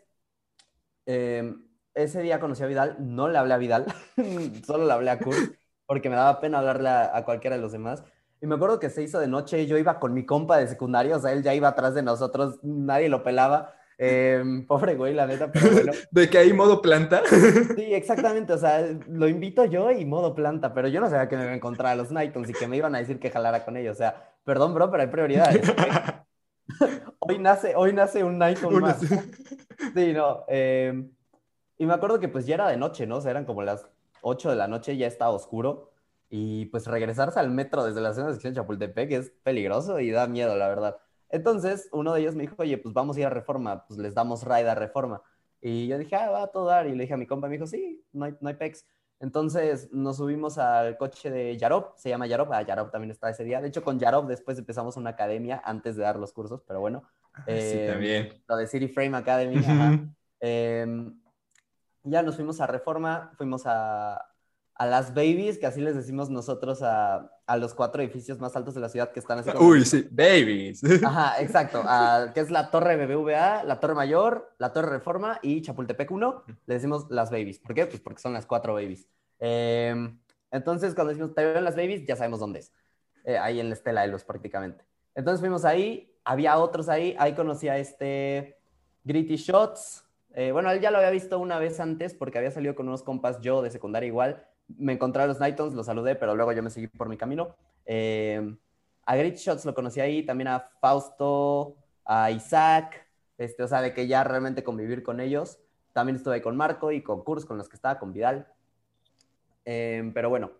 [1.05, 3.85] Em, ese día conocí a Vidal, no le hablé a Vidal,
[4.65, 5.37] solo le hablé a Kurt,
[5.85, 8.03] porque me daba pena hablarle a cualquiera de los demás.
[8.43, 10.67] Y me acuerdo que se hizo de noche y yo iba con mi compa de
[10.67, 13.73] secundaria, o sea, él ya iba atrás de nosotros, nadie lo pelaba.
[13.97, 15.91] Em, pobre güey, la neta, pero bueno.
[16.11, 17.23] ¿De que hay modo planta?
[17.75, 21.35] Sí, exactamente, o sea, lo invito yo y modo planta, pero yo no sabía que
[21.35, 23.65] me iba a encontrar a los Nightons y que me iban a decir que jalara
[23.65, 25.61] con ellos, o sea, perdón, bro, pero hay prioridades.
[27.19, 28.99] hoy, nace, hoy nace un Nighton más.
[28.99, 30.45] Sí, no.
[30.47, 31.11] Em,
[31.77, 33.17] y me acuerdo que pues ya era de noche, ¿no?
[33.17, 33.85] O sea, eran como las
[34.21, 35.91] 8 de la noche, ya estaba oscuro.
[36.29, 40.55] Y pues regresarse al metro desde la zona de Chapultepec es peligroso y da miedo,
[40.55, 40.97] la verdad.
[41.33, 44.13] Entonces, uno de ellos me dijo, oye, pues vamos a ir a Reforma, pues les
[44.13, 45.23] damos ride a Reforma.
[45.59, 46.85] Y yo dije, ah, va a todo dar.
[46.85, 48.85] Y le dije a mi compa, me dijo, sí, no hay, no hay pex.
[49.19, 53.43] Entonces nos subimos al coche de Yarop, se llama Yarop, ah, Yarop también está ese
[53.43, 53.61] día.
[53.61, 57.03] De hecho, con Yarop después empezamos una academia antes de dar los cursos, pero bueno.
[57.33, 58.43] Ah, sí, em, también.
[58.47, 59.59] Lo de City Frame Academy.
[60.39, 61.19] Em,
[62.03, 64.32] ya nos fuimos a Reforma, fuimos a,
[64.75, 68.73] a las babies, que así les decimos nosotros a, a, los cuatro edificios más altos
[68.73, 69.51] de la ciudad que están así.
[69.59, 70.83] Uy, sí, babies.
[71.03, 71.83] Ajá, exacto.
[72.33, 76.43] que es la Torre BBVA, la Torre Mayor, la Torre Reforma y Chapultepec 1.
[76.65, 77.59] Le decimos las babies.
[77.59, 77.85] ¿Por qué?
[77.85, 79.07] Pues porque son las cuatro babies.
[79.39, 80.19] Em,
[80.49, 82.73] entonces, cuando decimos te veo las babies, ya sabemos dónde es.
[83.25, 84.83] Eh, ahí en la Estela de Luz, prácticamente.
[85.13, 87.15] Entonces fuimos ahí, había otros ahí.
[87.19, 88.57] Ahí conocí a este
[89.03, 90.03] Gritty Shots.
[90.33, 93.03] Eh, bueno, él ya lo había visto una vez antes porque había salido con unos
[93.03, 94.47] compas yo de secundaria igual
[94.77, 97.55] me encontré a los Nightons, los saludé, pero luego yo me seguí por mi camino.
[97.85, 98.55] Eh,
[99.05, 103.07] a Great Shots lo conocí ahí, también a Fausto, a Isaac,
[103.37, 105.59] este, o sea, de que ya realmente convivir con ellos.
[105.91, 108.47] También estuve con Marco y con Kurs, con los que estaba, con Vidal.
[109.65, 110.51] Eh, pero bueno,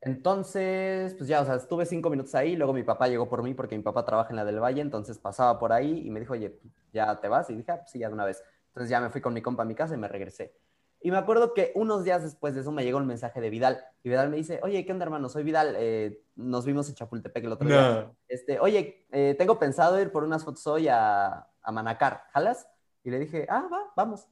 [0.00, 3.54] entonces, pues ya, o sea, estuve cinco minutos ahí, luego mi papá llegó por mí
[3.54, 6.34] porque mi papá trabaja en la del Valle, entonces pasaba por ahí y me dijo,
[6.34, 6.58] oye,
[6.92, 8.42] ya te vas, y dije, ah, pues sí, ya de una vez.
[8.68, 10.54] Entonces ya me fui con mi compa a mi casa y me regresé.
[11.00, 13.84] Y me acuerdo que unos días después de eso me llegó un mensaje de Vidal.
[14.02, 15.28] Y Vidal me dice, oye, ¿qué onda, hermano?
[15.28, 15.74] Soy Vidal.
[15.78, 18.10] Eh, nos vimos en Chapultepec el otro día.
[18.26, 22.24] Este, oye, eh, tengo pensado ir por unas fotos hoy a, a, Manacar.
[22.32, 22.66] ¿Jalas?
[23.04, 24.26] Y le dije, ah, va, vamos.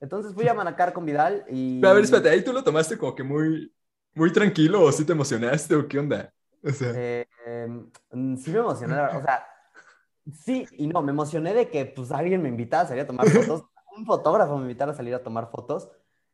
[0.00, 1.84] Entonces fui a Manacar con Vidal y...
[1.84, 3.72] a ver, espérate, ahí tú lo tomaste como que muy,
[4.14, 6.32] muy tranquilo o sí te emocionaste o qué onda.
[6.62, 6.92] O sea...
[6.94, 9.46] Eh, em, sí me emocioné, o sea
[10.32, 13.28] Sí, y no, me emocioné de que pues alguien me invitara a salir a tomar
[13.28, 13.64] fotos,
[13.96, 15.88] un fotógrafo me invitara a salir a tomar fotos,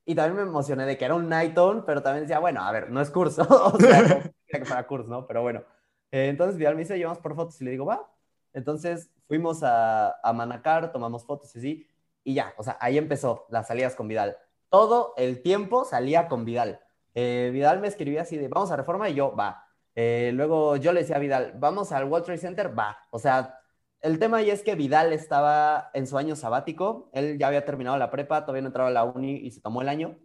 [0.05, 2.91] y también me emocioné de que era un Nighton, pero también decía, bueno, a ver,
[2.91, 3.43] no es curso,
[3.75, 5.27] o sea, no que fuera curso, ¿no?
[5.27, 5.65] Pero bueno,
[6.11, 8.11] eh, entonces Vidal me dice, llevamos por fotos, y le digo, va.
[8.53, 11.89] Entonces fuimos a, a Manacar, tomamos fotos y así,
[12.23, 14.37] y ya, o sea, ahí empezó las salidas con Vidal.
[14.69, 16.81] Todo el tiempo salía con Vidal.
[17.15, 19.67] Eh, Vidal me escribía así de, vamos a Reforma, y yo, va.
[19.95, 22.99] Eh, luego yo le decía a Vidal, vamos al World Trade Center, va.
[23.11, 23.61] O sea,
[24.05, 27.97] el tema ahí es que Vidal estaba en su año sabático, él ya había terminado
[27.97, 30.19] la prepa, todavía no entraba a la uni y se tomó el año.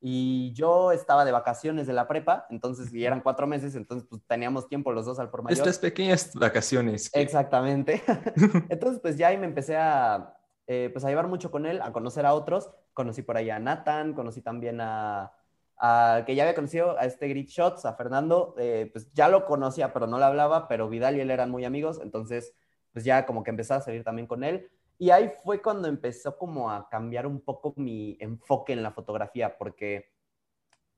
[0.00, 4.20] Y yo estaba de vacaciones de la prepa, entonces, y eran cuatro meses, entonces pues
[4.26, 5.56] teníamos tiempo los dos al por mayor.
[5.56, 7.10] Estas pequeñas vacaciones.
[7.14, 8.02] Exactamente.
[8.68, 11.92] entonces, pues ya ahí me empecé a, eh, pues a llevar mucho con él, a
[11.92, 12.70] conocer a otros.
[12.92, 15.32] Conocí por ahí a Nathan, conocí también a,
[15.78, 19.44] a que ya había conocido a este Grit Shots, a Fernando, eh, pues ya lo
[19.44, 22.52] conocía, pero no le hablaba, pero Vidal y él eran muy amigos, entonces
[22.92, 24.68] pues ya como que empecé a salir también con él.
[24.98, 29.56] Y ahí fue cuando empezó como a cambiar un poco mi enfoque en la fotografía,
[29.58, 30.10] porque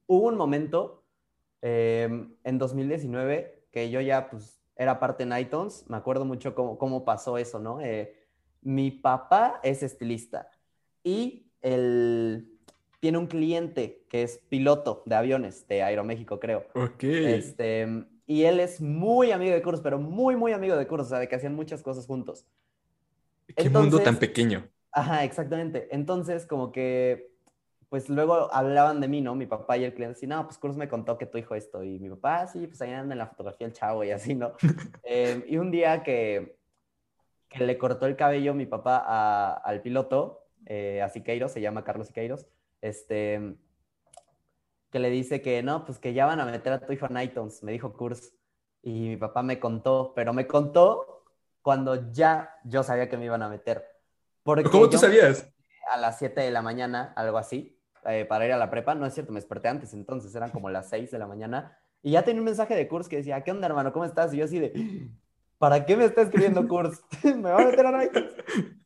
[0.06, 1.04] hubo un momento
[1.62, 6.76] eh, en 2019 que yo ya pues era parte de iTunes, me acuerdo mucho cómo,
[6.78, 7.80] cómo pasó eso, ¿no?
[7.80, 8.14] Eh,
[8.60, 10.50] mi papá es estilista
[11.02, 12.54] y él
[13.00, 16.66] tiene un cliente que es piloto de aviones de Aeroméxico, creo.
[16.74, 17.04] Ok.
[17.04, 21.10] Este, y él es muy amigo de Cursos, pero muy, muy amigo de Cursos, o
[21.10, 22.46] sea, de que hacían muchas cosas juntos.
[23.54, 24.66] Qué mundo tan pequeño.
[24.92, 25.88] Ajá, exactamente.
[25.90, 27.30] Entonces, como que,
[27.90, 29.34] pues luego hablaban de mí, ¿no?
[29.34, 31.82] Mi papá y el cliente, así, no, pues Cursos me contó que tu hijo esto.
[31.82, 34.34] Y mi papá, ah, sí, pues ahí anda en la fotografía el chavo y así,
[34.34, 34.54] ¿no?
[35.04, 36.56] Em, y un día que,
[37.48, 42.06] que le cortó el cabello mi papá al piloto, eh, a Siqueiros, se llama Carlos
[42.06, 42.46] Siqueiros,
[42.80, 43.56] este,
[44.94, 47.20] que le dice que no, pues que ya van a meter a tu hijo en
[47.20, 48.32] iTunes, me dijo Kurs.
[48.80, 51.24] Y mi papá me contó, pero me contó
[51.62, 53.84] cuando ya yo sabía que me iban a meter.
[54.44, 55.52] Porque ¿Cómo tú sabías?
[55.90, 58.94] A las 7 de la mañana, algo así, eh, para ir a la prepa.
[58.94, 61.76] No es cierto, me desperté antes, entonces eran como las 6 de la mañana.
[62.00, 63.92] Y ya tenía un mensaje de Kurs que decía, ¿qué onda, hermano?
[63.92, 64.32] ¿Cómo estás?
[64.32, 65.08] Y yo así de,
[65.58, 67.02] ¿para qué me está escribiendo Kurs?
[67.24, 68.32] me va a meter a iTunes.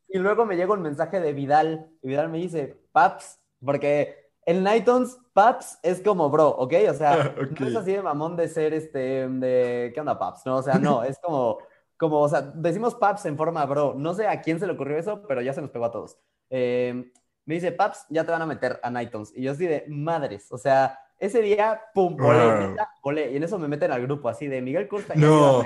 [0.09, 1.91] Y luego me llega un mensaje de Vidal.
[2.01, 6.75] Y Vidal me dice, Paps, porque el Nightons, Paps es como bro, ¿ok?
[6.91, 10.45] O sea, no es así de mamón de ser este, de, ¿qué onda Paps?
[10.45, 11.59] No, o sea, no, es como,
[11.97, 13.95] como, o sea, decimos Paps en forma bro.
[13.97, 16.19] No sé a quién se le ocurrió eso, pero ya se nos pegó a todos.
[16.51, 17.13] Eh,
[17.45, 19.33] me dice, Paps, ya te van a meter a Nightons.
[19.37, 23.69] Y yo así de, madres, o sea, ese día, pum, volé, Y en eso me
[23.69, 25.63] meten al grupo, así de Miguel Costa y no.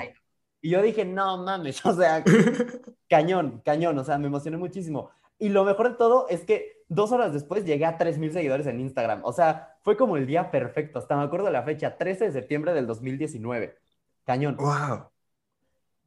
[0.61, 2.23] Y yo dije, no mames, o sea,
[3.09, 5.09] cañón, cañón, o sea, me emocioné muchísimo.
[5.39, 8.79] Y lo mejor de todo es que dos horas después llegué a 3.000 seguidores en
[8.79, 9.21] Instagram.
[9.23, 10.99] O sea, fue como el día perfecto.
[10.99, 13.77] Hasta me acuerdo de la fecha, 13 de septiembre del 2019.
[14.25, 14.57] Cañón.
[14.57, 15.09] ¡Wow!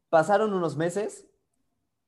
[0.09, 1.29] Pasaron unos meses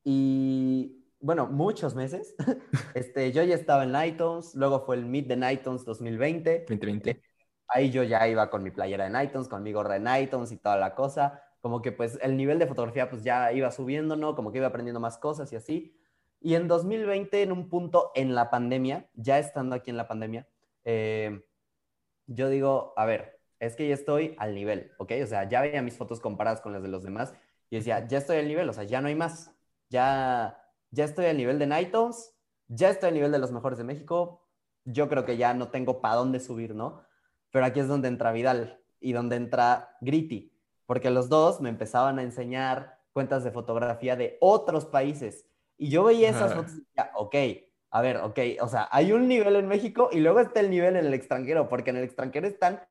[0.04, 2.34] y, bueno, muchos meses.
[2.94, 6.66] este, yo ya estaba en iTunes, luego fue el Meet the iTunes 2020.
[6.68, 7.22] 2020.
[7.68, 10.56] Ahí yo ya iba con mi playera de iTunes, con mi gorra de iTunes y
[10.56, 11.42] toda la cosa.
[11.60, 14.34] Como que pues el nivel de fotografía pues ya iba subiendo, ¿no?
[14.34, 15.97] Como que iba aprendiendo más cosas y así.
[16.40, 20.48] Y en 2020, en un punto en la pandemia, ya estando aquí en la pandemia,
[20.84, 21.44] eh,
[22.26, 25.12] yo digo, a ver, es que ya estoy al nivel, ¿ok?
[25.22, 27.34] O sea, ya veía mis fotos comparadas con las de los demás
[27.70, 29.52] y decía, ya estoy al nivel, o sea, ya no hay más.
[29.90, 32.34] Ya, ya estoy al nivel de Nightons,
[32.68, 34.46] ya estoy al nivel de los mejores de México.
[34.84, 37.02] Yo creo que ya no tengo para dónde subir, ¿no?
[37.50, 40.52] Pero aquí es donde entra Vidal y donde entra Gritty,
[40.86, 45.47] porque los dos me empezaban a enseñar cuentas de fotografía de otros países
[45.78, 47.34] y yo veía esas fotos y decía, ok,
[47.90, 50.96] a ver, ok, o sea, hay un nivel en México y luego está el nivel
[50.96, 52.82] en el extranjero, porque en el extranjero están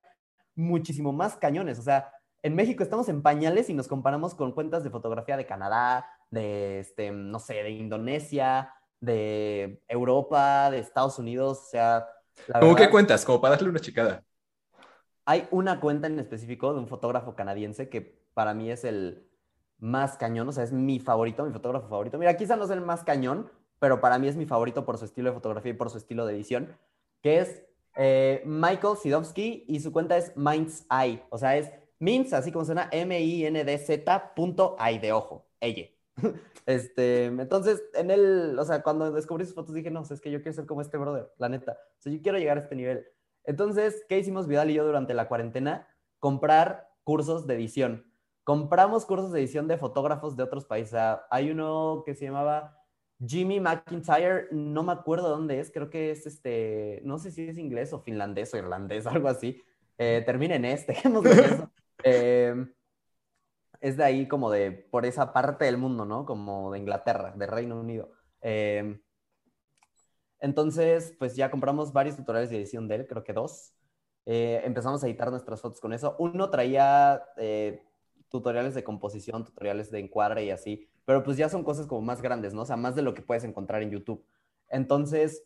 [0.55, 1.77] muchísimo más cañones.
[1.77, 2.11] O sea,
[2.41, 6.79] en México estamos en pañales y nos comparamos con cuentas de fotografía de Canadá, de,
[6.79, 12.07] este, no sé, de Indonesia, de Europa, de Estados Unidos, o sea...
[12.59, 13.25] ¿Cómo qué cuentas?
[13.25, 14.23] Como para darle una chicada.
[15.25, 19.26] Hay una cuenta en específico de un fotógrafo canadiense que para mí es el,
[19.80, 22.17] más cañón, o sea, es mi favorito, mi fotógrafo favorito.
[22.17, 23.49] Mira, quizá no es el más cañón,
[23.80, 26.25] pero para mí es mi favorito por su estilo de fotografía y por su estilo
[26.25, 26.75] de edición,
[27.21, 27.63] que es
[27.95, 32.65] eh, Michael Sidowski y su cuenta es Mind's Eye, o sea, es Minds, así como
[32.65, 35.88] suena, M-I-N-D-Z punto I de ojo, ella.
[36.67, 40.41] Este, entonces, en él, o sea, cuando descubrí sus fotos dije, no, es que yo
[40.41, 41.80] quiero ser como este brother, la neta.
[41.97, 43.07] O sea, yo quiero llegar a este nivel.
[43.45, 45.88] Entonces, ¿qué hicimos Vidal y yo durante la cuarentena?
[46.19, 48.05] Comprar cursos de edición
[48.47, 50.97] compramos cursos de edición de fotógrafos de otros países.
[51.29, 52.81] hay uno que se llamaba
[53.19, 57.57] Jimmy McIntyre, no me acuerdo dónde es, creo que es este, no sé si es
[57.57, 59.61] inglés o finlandés o irlandés, algo así.
[59.97, 60.95] Eh, termina en este,
[62.05, 62.55] eh,
[63.81, 66.25] es de ahí como de, por esa parte del mundo, ¿no?
[66.25, 68.13] Como de Inglaterra, de Reino Unido.
[68.39, 69.01] Em,
[70.39, 73.73] entonces, pues ya compramos varios tutoriales de edición de él, creo que dos.
[74.25, 76.15] Eh, empezamos a editar nuestras fotos con eso.
[76.17, 77.83] Uno traía eh,
[78.30, 82.21] tutoriales de composición, tutoriales de encuadre y así, pero pues ya son cosas como más
[82.21, 82.61] grandes, ¿no?
[82.61, 84.25] O sea, más de lo que puedes encontrar en YouTube.
[84.69, 85.43] Entonces,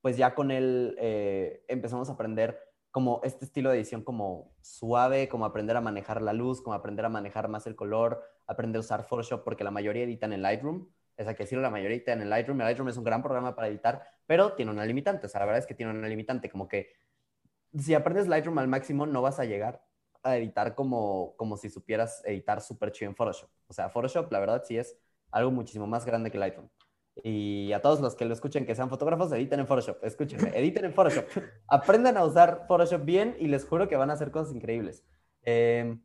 [0.00, 2.58] pues ya con él eh, empezamos a aprender
[2.90, 7.04] como este estilo de edición como suave, como aprender a manejar la luz, como aprender
[7.04, 10.88] a manejar más el color, aprender a usar Photoshop, porque la mayoría editan en Lightroom.
[11.16, 12.60] Es que decirlo, la mayoría editan en Lightroom.
[12.60, 15.26] El Lightroom es un gran programa para editar, pero tiene una limitante.
[15.26, 16.92] O sea, la verdad es que tiene una limitante, como que
[17.78, 19.82] si aprendes Lightroom al máximo, no vas a llegar
[20.22, 23.50] a editar como, como si supieras editar súper chido en Photoshop.
[23.66, 24.96] O sea, Photoshop, la verdad, sí es
[25.30, 26.68] algo muchísimo más grande que Lightroom.
[27.22, 30.02] Y a todos los que lo escuchen que sean fotógrafos, editen en Photoshop.
[30.02, 31.26] Escúchenme, editen en Photoshop.
[31.66, 35.04] Aprendan a usar Photoshop bien y les juro que van a hacer cosas increíbles.
[35.42, 36.02] Em,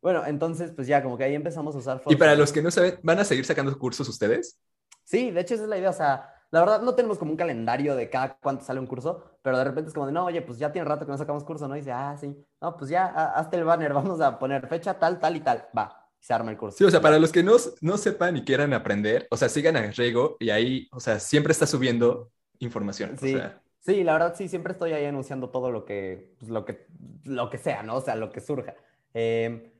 [0.00, 2.12] bueno, entonces, pues ya, como que ahí empezamos a usar Photoshop.
[2.12, 4.60] Y para los que no saben, ¿van a seguir sacando cursos ustedes?
[5.04, 5.90] Sí, de hecho esa es la idea.
[5.90, 9.24] O sea, la verdad no tenemos como un calendario de cada cuánto sale un curso,
[9.42, 11.42] pero de repente es como de, no, oye, pues ya tiene rato que no sacamos
[11.42, 11.74] curso, ¿no?
[11.74, 15.18] Y dice, ah, sí, no, pues ya, hazte el banner, vamos a poner fecha tal,
[15.18, 15.64] tal y tal.
[15.76, 16.78] Va, se arma el curso.
[16.78, 19.76] Sí, o sea, para los que no, no sepan y quieran aprender, o sea, sigan
[19.76, 22.30] a Rego y ahí, o sea, siempre está subiendo
[22.60, 23.18] información.
[23.18, 23.36] Sí.
[23.80, 26.86] Sí, la verdad sí, siempre estoy ahí anunciando todo lo que, pues, lo que,
[27.24, 27.96] lo que sea, ¿no?
[27.96, 28.76] O sea, lo que surja.
[29.12, 29.72] Em,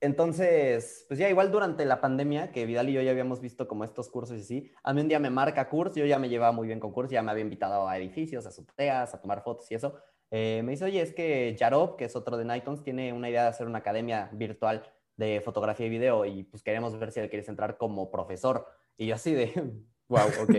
[0.00, 3.84] entonces, pues ya igual durante la pandemia, que Vidal y yo ya habíamos visto como
[3.84, 6.52] estos cursos y así, a mí un día me marca curso, yo ya me llevaba
[6.52, 9.70] muy bien con cursos, ya me había invitado a edificios, a subteas, a tomar fotos
[9.70, 9.98] y eso.
[10.30, 13.42] Eh, me dice, oye, es que Jarob, que es otro de Nightons, tiene una idea
[13.42, 14.82] de hacer una academia virtual
[15.16, 18.66] de fotografía y video y pues queremos ver si él quieres entrar como profesor.
[18.96, 19.52] Y yo así de,
[20.08, 20.54] wow, ok,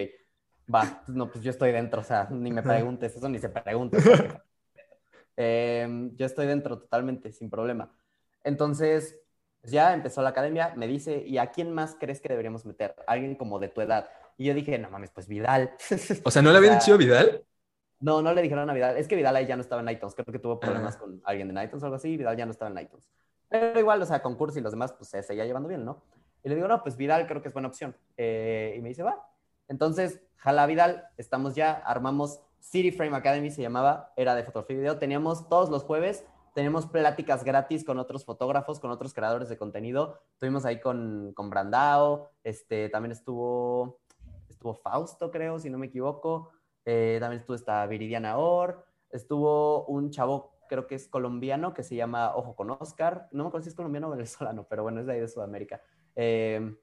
[0.74, 3.98] va, no, pues yo estoy dentro, o sea, ni me preguntes eso, ni se pregunte.
[5.38, 7.96] Em, yo estoy dentro totalmente, sin problema.
[8.44, 9.18] Entonces,
[9.62, 12.96] pues, ya empezó la academia, me dice, ¿y a quién más crees que deberíamos meter?
[13.08, 14.10] Alguien como de tu edad.
[14.38, 15.72] Y yo dije, no mames, pues Vidal.
[16.24, 17.44] O sea, ¿no le habían dicho Vidal?
[18.00, 18.98] No, no le dijeron a Vidal.
[18.98, 20.16] Es que Vidal ahí ya no estaba en Nightons.
[20.16, 22.18] Creo que tuvo problemas con alguien de Nightons o algo así.
[22.18, 23.08] Vidal ya no estaba en Nightons.
[23.48, 26.04] Pero igual, o sea, concurso y los demás, pues se seguía llevando bien, ¿no?
[26.44, 27.96] Y le digo, no, pues Vidal creo que es buena opción.
[28.18, 29.28] Eh, y me dice, va.
[29.68, 34.80] Entonces, jala Vidal, estamos ya, armamos City Frame Academy, se llamaba, era de fotografía y
[34.80, 34.98] video.
[34.98, 40.22] Teníamos todos los jueves, teníamos pláticas gratis con otros fotógrafos, con otros creadores de contenido.
[40.34, 44.00] Estuvimos ahí con, con Brandao, este, también estuvo,
[44.50, 46.50] estuvo Fausto, creo, si no me equivoco.
[46.86, 51.98] Eh, también estuvo esta Viridiana Or, estuvo un chavo creo que es colombiano, que se
[51.98, 53.28] llama Ojo con Oscar.
[53.34, 55.82] No me acuerdo si es colombiano o venezolano, pero bueno, es de ahí de Sudamérica.
[56.16, 56.78] Em,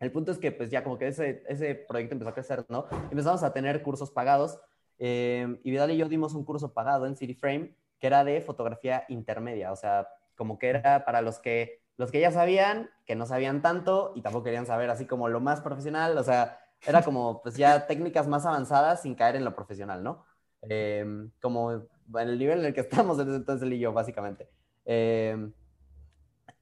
[0.00, 2.86] el punto es que pues ya como que ese, ese proyecto empezó a crecer, ¿no?
[3.10, 4.58] Empezamos a tener cursos pagados
[4.98, 8.42] em, y Vidal y yo dimos un curso pagado en City Frame que era de
[8.42, 13.14] fotografía intermedia, o sea, como que era para los que, los que ya sabían, que
[13.16, 17.02] no sabían tanto y tampoco querían saber así como lo más profesional, o sea, era
[17.02, 20.22] como pues ya técnicas más avanzadas sin caer en lo profesional, ¿no?
[20.60, 24.50] Em, como en el nivel en el que estamos desde entonces él y yo, básicamente.
[24.84, 25.54] Em,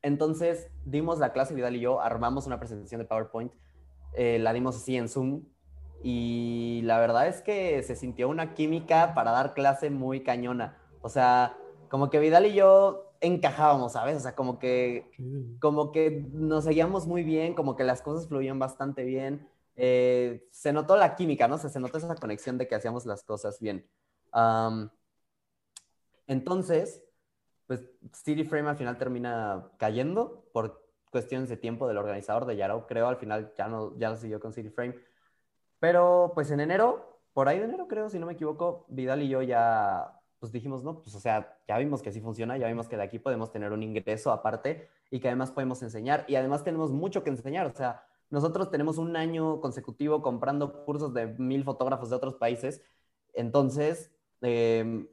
[0.01, 3.53] entonces, dimos la clase, Vidal y yo, armamos una presentación de PowerPoint,
[4.15, 5.43] eh, la dimos así en Zoom,
[6.05, 10.79] y la verdad es que se sintió una química para dar clase muy cañona.
[11.03, 14.17] O sea, como que Vidal y yo encajábamos, ¿sabes?
[14.17, 15.11] O sea, como que,
[15.61, 19.49] como que nos seguíamos muy bien, como que las cosas fluían bastante bien.
[19.77, 21.59] Eh, se notó la química, ¿no?
[21.59, 23.87] se notó esa conexión de que hacíamos las cosas bien.
[26.27, 27.03] Entonces,
[27.67, 32.87] pues City Frame al final termina cayendo por cuestiones de tiempo del organizador de Yarrow,
[32.87, 34.95] creo, al final ya no, ya no siguió con City Frame.
[35.79, 39.29] Pero pues en enero, por ahí de enero creo, si no me equivoco, Vidal y
[39.29, 42.89] yo ya pues dijimos, no, pues o sea, ya vimos que así funciona, ya vimos
[42.89, 46.65] que de aquí podemos tener un ingreso aparte y que además podemos enseñar y además
[46.65, 51.63] tenemos mucho que enseñar, o sea, nosotros tenemos un año consecutivo comprando cursos de mil
[51.63, 52.83] fotógrafos de otros países,
[53.35, 55.07] entonces eh,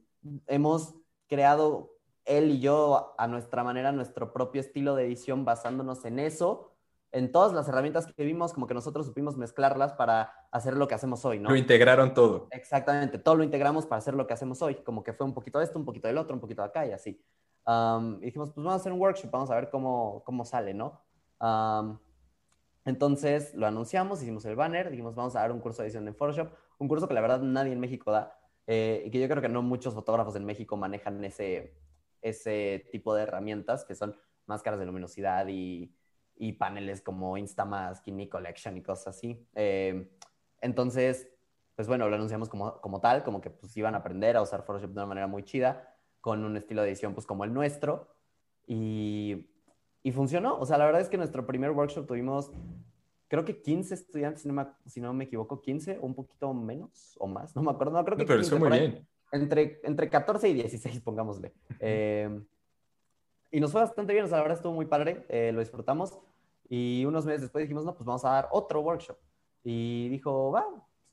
[0.47, 0.95] hemos
[1.27, 1.91] creado
[2.25, 6.68] él y yo a nuestra manera nuestro propio estilo de edición basándonos en eso,
[7.11, 10.95] en todas las herramientas que vimos, como que nosotros supimos mezclarlas para hacer lo que
[10.95, 11.49] hacemos hoy, ¿no?
[11.49, 12.47] Lo integraron todo.
[12.51, 15.59] Exactamente, todo lo integramos para hacer lo que hacemos hoy, como que fue un poquito
[15.59, 17.21] de esto, un poquito del otro, un poquito de acá y así.
[17.67, 21.01] y dijimos, pues vamos a hacer un workshop, vamos a ver cómo, cómo sale, ¿no?
[22.83, 26.15] entonces lo anunciamos, hicimos el banner, dijimos, vamos a dar un curso de edición en
[26.15, 26.49] Photoshop,
[26.79, 28.35] un curso que la verdad nadie en México da.
[28.67, 31.75] Eh, y que yo creo que no muchos fotógrafos en México manejan ese,
[32.21, 35.95] ese tipo de herramientas que son máscaras de luminosidad y,
[36.39, 39.45] y paneles como Instamask, Kini Collection y cosas así.
[39.53, 40.09] Eh,
[40.61, 41.29] entonces,
[41.75, 44.63] pues bueno, lo anunciamos como, como tal, como que pues iban a aprender a usar
[44.63, 48.07] Photoshop de una manera muy chida, con un estilo de edición pues como el nuestro.
[48.65, 49.45] Y
[50.03, 50.57] y funcionó.
[50.59, 52.51] O sea, la verdad es que nuestro primer workshop tuvimos,
[53.27, 56.53] creo que 15 estudiantes, si no me, si no me equivoco, 15 o un poquito
[56.53, 58.25] menos o más, no me acuerdo, no creo que...
[58.25, 59.07] pero muy bien.
[59.31, 61.53] Entre, entre 14 y 16, pongámosle.
[61.79, 62.41] Eh,
[63.51, 66.17] y nos fue bastante bien, o sea, la verdad estuvo muy padre, eh, lo disfrutamos.
[66.69, 69.17] Y unos meses después dijimos, no, pues vamos a dar otro workshop.
[69.63, 70.65] Y dijo, va,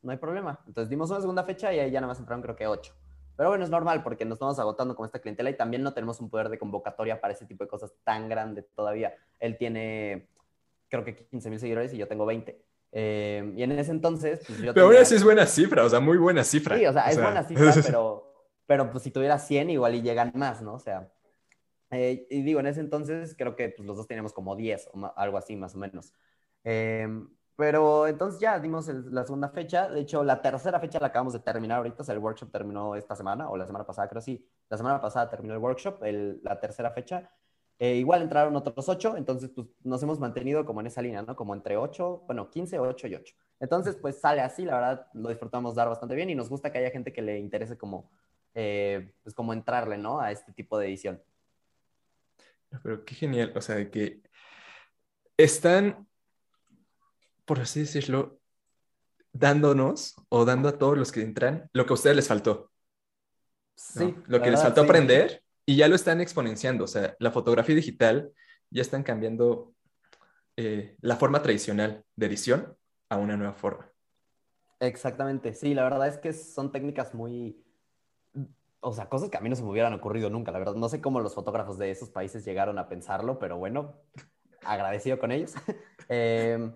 [0.03, 0.61] no hay problema.
[0.67, 2.95] Entonces dimos una segunda fecha y ahí ya nada más entraron creo que ocho.
[3.37, 6.21] Pero bueno, es normal porque nos estamos agotando con esta clientela y también no tenemos
[6.21, 9.15] un poder de convocatoria para ese tipo de cosas tan grande todavía.
[9.41, 10.29] Él tiene,
[10.89, 12.63] creo que 15 mil seguidores y yo tengo 20.
[12.93, 16.01] Eh, y en ese entonces, pues yo Pero ahora sí es buena cifra, o sea,
[16.01, 16.79] muy buena cifra.
[16.79, 18.33] Sí, o sea, es buena cifra, pero,
[18.67, 20.75] pero pues si tuviera 100 igual y llegan más, ¿no?
[20.75, 21.11] O sea,
[21.97, 25.13] eh, y digo, en ese entonces creo que pues, los dos teníamos como 10 o
[25.17, 26.13] algo así más o menos.
[26.65, 27.09] Eh,
[27.57, 29.89] pero entonces ya dimos la segunda fecha.
[29.89, 32.03] De hecho, la tercera fecha la acabamos de terminar ahorita.
[32.03, 34.47] O sea, el workshop terminó esta semana o la semana pasada, creo sí.
[34.69, 36.03] La semana pasada terminó el workshop,
[36.43, 37.31] la tercera fecha.
[37.79, 41.37] Eh, igual entraron otros ocho, entonces pues nos hemos mantenido como en esa línea, ¿no?
[41.37, 43.35] Como entre ocho, bueno, 15, 8 y 8.
[43.61, 46.79] Entonces pues sale así, la verdad lo disfrutamos dar bastante bien y nos gusta que
[46.79, 48.11] haya gente que le interese como,
[48.55, 50.21] pues como entrarle, ¿no?
[50.21, 51.23] A este tipo de edición.
[52.83, 54.23] Pero qué genial, o sea, que
[55.37, 56.07] están,
[57.45, 58.41] por así decirlo,
[59.33, 62.71] dándonos o dando a todos los que entran lo que a ustedes les faltó.
[63.75, 64.15] Sí.
[64.27, 66.85] Lo que les faltó aprender y ya lo están exponenciando.
[66.85, 68.33] O sea, la fotografía digital
[68.71, 69.75] ya están cambiando
[70.57, 72.77] eh, la forma tradicional de edición
[73.11, 73.91] a una nueva forma.
[74.81, 77.65] Exactamente, sí, la verdad es que son técnicas muy,
[78.81, 80.75] o sea, cosas que a mí no se me hubieran ocurrido nunca, la verdad.
[80.75, 83.95] No sé cómo los fotógrafos de esos países llegaron a pensarlo, pero bueno,
[84.65, 85.55] agradecido con ellos.
[86.09, 86.73] Em,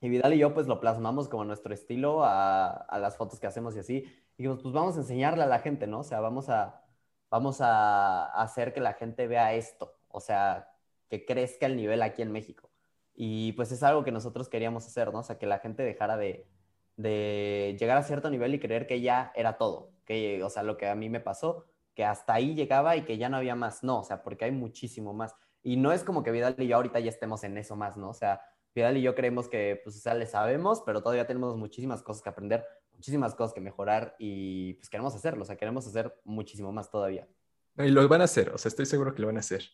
[0.00, 3.76] y Vidal y yo pues lo plasmamos como nuestro estilo a, las fotos que hacemos
[3.76, 3.96] y así.
[3.96, 6.00] Y dijimos, pues vamos a enseñarle a la gente, ¿no?
[6.00, 6.82] O sea, vamos a,
[7.30, 10.72] vamos a hacer que la gente vea esto, o sea,
[11.10, 12.70] que crezca el nivel aquí en México.
[13.14, 15.20] Y pues es algo que nosotros queríamos hacer, ¿no?
[15.20, 16.48] O sea, que la gente dejara de,
[16.96, 20.76] de llegar a cierto nivel y creer que ya era todo que, o sea, lo
[20.76, 23.82] que a mí me pasó, que hasta ahí llegaba y que ya no había más,
[23.82, 25.34] no, o sea, porque hay muchísimo más.
[25.62, 28.10] Y no es como que Vidal y yo ahorita ya estemos en eso más, ¿no?
[28.10, 28.40] O sea,
[28.74, 32.22] Vidal y yo creemos que, pues, o sea, le sabemos, pero todavía tenemos muchísimas cosas
[32.22, 36.72] que aprender, muchísimas cosas que mejorar y pues queremos hacerlo, o sea, queremos hacer muchísimo
[36.72, 37.28] más todavía.
[37.76, 39.64] Y lo van a hacer, o sea, estoy seguro que lo van a hacer.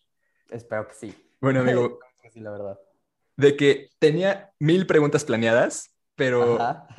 [0.50, 1.32] Espero que sí.
[1.40, 1.98] Bueno, amigo.
[2.32, 2.78] sí, la verdad.
[3.36, 6.58] De que tenía mil preguntas planeadas, pero,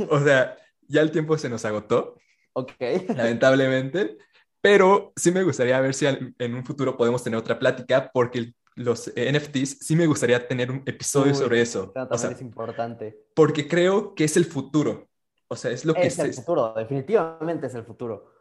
[0.10, 0.58] o sea,
[0.88, 2.18] ya el tiempo se nos agotó.
[2.60, 2.74] Ok.
[3.16, 4.18] Lamentablemente.
[4.62, 9.12] Pero sí me gustaría ver si en un futuro podemos tener otra plática, porque los
[9.16, 11.94] NFTs sí me gustaría tener un episodio sobre eso.
[12.10, 13.18] O sea, es importante.
[13.36, 15.10] Porque creo que es el futuro.
[15.48, 16.18] O sea, es lo que es.
[16.20, 18.32] el futuro, definitivamente es el futuro.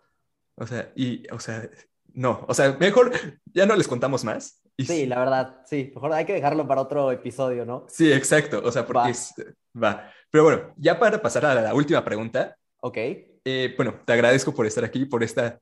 [0.54, 1.68] O sea, y, o sea,
[2.12, 3.12] no, o sea, mejor
[3.46, 4.62] ya no les contamos más.
[4.78, 7.86] sí, la verdad, sí, mejor hay que dejarlo para otro episodio, ¿no?
[7.88, 9.12] Sí, exacto, o sea, porque
[9.76, 9.82] va.
[9.82, 10.12] va.
[10.30, 12.56] Pero bueno, ya para pasar a la última pregunta.
[12.80, 12.98] Ok.
[13.50, 15.58] Eh, bueno, te agradezco por estar aquí, por esta,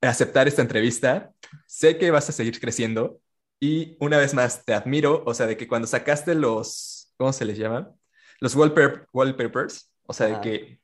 [0.00, 1.32] aceptar esta entrevista.
[1.66, 3.18] Sé que vas a seguir creciendo
[3.58, 7.44] y una vez más te admiro, o sea, de que cuando sacaste los, ¿cómo se
[7.44, 7.90] les llama?
[8.38, 10.80] Los wallpapers, o sea, de que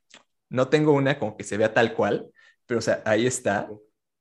[0.49, 2.29] no tengo una como que se vea tal cual,
[2.65, 3.69] pero o sea, ahí está.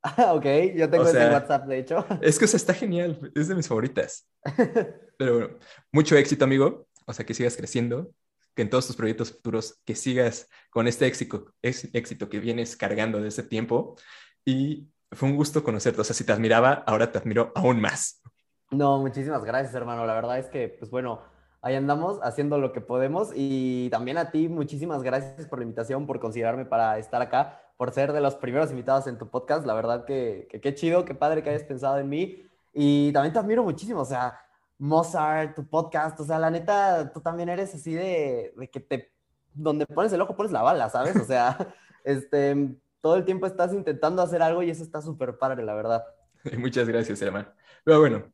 [0.01, 2.07] Ah, ok, yo tengo ese WhatsApp, de hecho.
[2.22, 4.28] Es que o sea, está genial, es de mis favoritas.
[5.18, 5.59] Pero bueno,
[5.91, 6.87] mucho éxito, amigo.
[7.07, 8.12] O sea, que sigas creciendo
[8.55, 13.20] que en todos tus proyectos futuros, que sigas con este éxito, éxito que vienes cargando
[13.20, 13.96] de ese tiempo.
[14.44, 16.01] Y fue un gusto conocerte.
[16.01, 18.22] O sea, si te admiraba, ahora te admiro aún más.
[18.70, 20.07] No, muchísimas gracias, hermano.
[20.07, 21.20] La verdad es que, pues bueno,
[21.62, 23.30] ahí andamos haciendo lo que podemos.
[23.34, 27.92] Y también a ti, muchísimas gracias por la invitación, por considerarme para estar acá, por
[27.92, 29.66] ser de los primeros invitados en tu podcast.
[29.66, 32.46] La verdad que qué chido, qué padre que hayas pensado en mí.
[32.72, 34.01] Y también te admiro muchísimo.
[34.01, 34.38] O sea,
[34.81, 39.12] Mozart, tu podcast, o sea, la neta, tú también eres así de, que te,
[39.53, 41.16] donde pones el ojo, pones la bala, ¿sabes?
[41.16, 41.74] O sea,
[42.05, 46.05] este, todo el tiempo estás intentando hacer algo y eso está súper padre, la verdad.
[46.59, 47.53] Muchas gracias, hermano.
[47.85, 48.33] Pero bueno,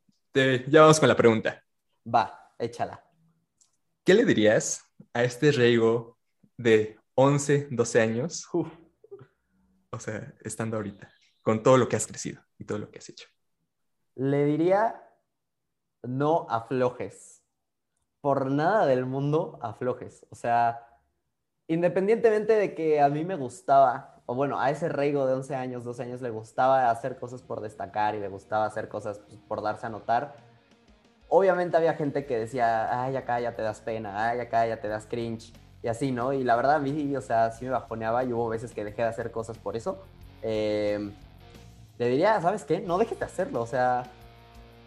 [0.68, 1.64] ya vamos con la pregunta.
[2.06, 3.04] Va, échala.
[4.04, 4.84] ¿Qué le dirías
[5.14, 6.16] a este Reigo
[6.56, 8.48] de 11, 12 años?
[8.52, 11.10] O sea, estando ahorita,
[11.42, 13.26] con todo lo que has crecido y todo lo que has hecho.
[14.14, 15.05] Le diría
[16.02, 17.42] no aflojes.
[18.20, 20.26] Por nada del mundo aflojes.
[20.30, 20.86] O sea,
[21.68, 25.84] independientemente de que a mí me gustaba, o bueno, a ese reigo de 11 años,
[25.84, 29.62] 12 años le gustaba hacer cosas por destacar y le gustaba hacer cosas pues, por
[29.62, 30.34] darse a notar.
[31.28, 34.88] Obviamente había gente que decía, ay, acá ya te das pena, ay, acá ya te
[34.88, 36.32] das cringe, y así, ¿no?
[36.32, 39.02] Y la verdad a mí, o sea, sí me bajoneaba y hubo veces que dejé
[39.02, 40.02] de hacer cosas por eso.
[40.42, 41.12] Eh,
[41.98, 42.80] le diría, ¿sabes qué?
[42.80, 44.02] No dejes de hacerlo, o sea,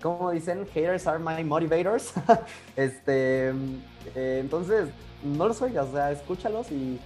[0.01, 2.13] como dicen, haters are my motivators.
[2.75, 3.49] este,
[4.15, 4.89] eh, entonces,
[5.23, 6.99] no los oigas, o sea, escúchalos y,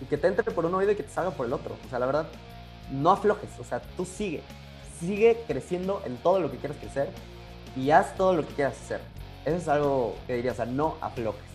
[0.00, 1.76] y, que te entre por un oído y que te salga por el otro.
[1.86, 2.28] O sea, la verdad,
[2.90, 4.42] no aflojes, o sea, tú sigue,
[4.98, 7.10] sigue creciendo en todo lo que quieras crecer
[7.76, 9.00] y haz todo lo que quieras hacer.
[9.44, 11.47] Eso es algo que diría, o sea, no aflojes.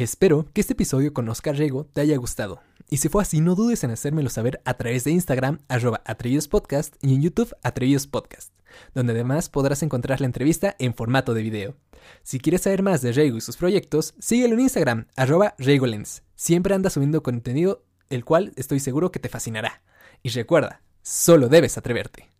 [0.00, 2.62] Espero que este episodio con Oscar Rego te haya gustado.
[2.88, 6.02] Y si fue así, no dudes en hacérmelo saber a través de Instagram, arroba
[6.50, 8.50] Podcast y en YouTube, Atrevidos Podcast,
[8.94, 11.76] donde además podrás encontrar la entrevista en formato de video.
[12.22, 16.22] Si quieres saber más de Rego y sus proyectos, síguelo en Instagram, arroba Regolens.
[16.34, 19.82] Siempre anda subiendo contenido, el cual estoy seguro que te fascinará.
[20.22, 22.30] Y recuerda, solo debes atreverte.